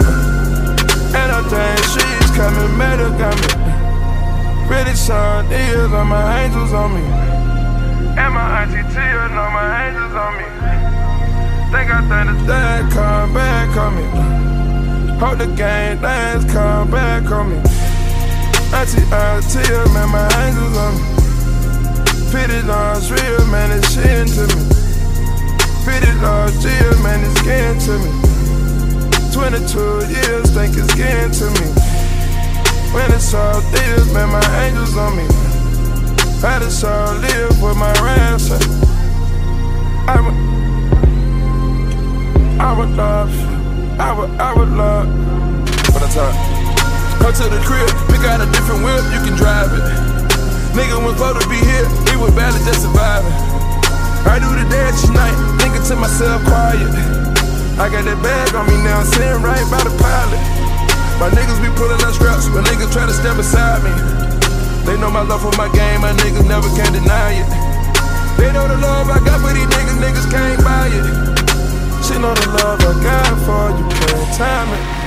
And 1.13 1.29
I 1.29 1.41
think 1.45 1.79
streets 1.93 2.31
coming 2.33 2.73
back 2.81 2.97
to 2.97 3.13
got 3.21 3.37
me. 3.37 3.51
Really 4.65 4.97
son 4.97 5.45
ears 5.53 5.93
on 5.93 6.07
my 6.07 6.25
angels 6.41 6.73
on 6.73 6.95
me. 6.95 7.05
And 8.17 8.33
my 8.33 8.63
auntie 8.63 8.81
tears 8.95 9.33
on 9.43 9.53
my 9.53 9.69
angels 9.85 10.15
on 10.25 10.33
me. 10.41 10.47
Think 11.73 11.89
I 11.93 12.01
think 12.09 12.27
the 12.33 12.47
dad 12.49 12.93
come 12.97 13.35
back 13.35 13.77
on 13.77 13.93
me. 13.97 14.07
Hope 15.21 15.37
the 15.37 15.49
game 15.55 16.01
dance 16.01 16.51
come 16.51 16.91
back 16.91 17.31
on 17.31 17.51
me. 17.51 17.59
Auntie 18.73 19.05
tears, 19.53 19.93
man, 19.93 20.09
my 20.09 20.25
angels 20.45 20.77
on 20.85 20.93
me. 20.97 21.05
Pity 22.33 22.63
love's 22.67 23.13
real, 23.13 23.45
man, 23.53 23.71
it's 23.77 23.93
shit 23.93 24.29
to 24.29 24.47
me. 24.57 24.80
Pity 25.85 26.13
love's 26.21 26.65
real, 26.65 27.03
man, 27.03 27.25
it's 27.25 27.41
getting 27.43 27.81
to 27.81 27.99
me. 27.99 28.13
22 29.33 30.13
years, 30.13 30.51
think 30.53 30.77
it's 30.77 30.95
getting 30.95 31.33
to 31.33 31.47
me. 31.57 31.67
When 32.93 33.11
it's 33.13 33.33
all 33.33 33.61
this, 33.73 34.13
man, 34.13 34.29
my 34.29 34.45
angels 34.65 34.97
on 34.97 35.17
me. 35.17 35.25
Had 36.43 36.61
to 36.61 36.87
all 36.87 37.15
live 37.17 37.63
with 37.63 37.77
my 37.77 37.93
ransom. 38.05 38.61
I 40.09 40.21
would, 40.21 40.35
I 42.61 42.73
would 42.79 42.91
love, 42.97 43.33
I 44.01 44.13
would, 44.13 44.31
I 44.41 44.55
would 44.55 44.69
love. 44.69 45.07
What 45.95 46.03
I 46.03 46.09
talk? 46.13 46.35
Come 47.21 47.33
to 47.33 47.49
the 47.49 47.61
crib, 47.65 47.89
we 48.11 48.17
got 48.23 48.41
a 48.41 48.51
different 48.53 48.85
whip, 48.85 49.05
you 49.13 49.21
can 49.25 49.37
drive 49.37 49.73
it. 49.73 49.85
Nigga 50.77 51.03
was 51.05 51.17
supposed 51.17 51.41
to 51.41 51.49
be 51.49 51.57
here, 51.57 51.89
he 52.11 52.17
was 52.17 52.35
barely 52.35 52.59
just 52.65 52.83
surviving. 52.83 53.50
I 54.29 54.37
do 54.43 54.49
the 54.53 54.67
dance 54.69 55.07
tonight, 55.07 55.37
thinking 55.61 55.85
to 55.89 55.95
myself 55.97 56.45
quiet. 56.45 56.91
I 57.81 57.89
got 57.89 58.05
that 58.05 58.21
bag 58.21 58.53
on 58.53 58.69
me 58.69 58.77
now, 58.85 59.01
sitting 59.05 59.41
right 59.41 59.65
by 59.73 59.81
the 59.81 59.95
pilot. 59.97 60.43
My 61.17 61.29
niggas 61.33 61.61
be 61.61 61.73
pulling 61.77 62.01
out 62.05 62.13
scraps, 62.13 62.49
but 62.49 62.65
niggas 62.69 62.93
try 62.93 63.07
to 63.07 63.13
step 63.13 63.37
beside 63.37 63.81
me. 63.85 63.93
They 64.85 64.97
know 65.01 65.11
my 65.11 65.23
love 65.23 65.41
for 65.41 65.53
my 65.57 65.69
game, 65.73 66.01
my 66.01 66.13
niggas 66.13 66.49
never 66.49 66.69
can 66.77 66.93
deny 66.93 67.41
it. 67.41 67.49
They 68.37 68.53
know 68.53 68.69
the 68.69 68.77
love 68.77 69.09
I 69.09 69.21
got 69.25 69.41
for 69.41 69.53
these 69.53 69.69
niggas, 69.69 70.01
niggas 70.01 70.29
can't 70.29 70.61
buy 70.65 70.89
it. 70.89 71.05
She 72.05 72.17
know 72.21 72.33
the 72.37 72.49
love 72.61 72.81
I 72.81 72.93
got 73.05 73.33
for 73.45 73.73
you, 73.73 73.85
can't 73.89 74.37
time 74.37 74.69
it. 74.77 75.00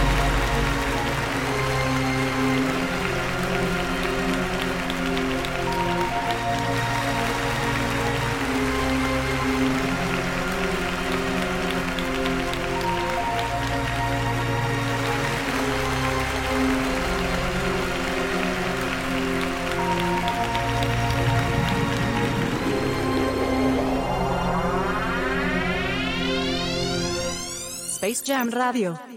Jam 28.24 28.50
Radio. 28.50 29.13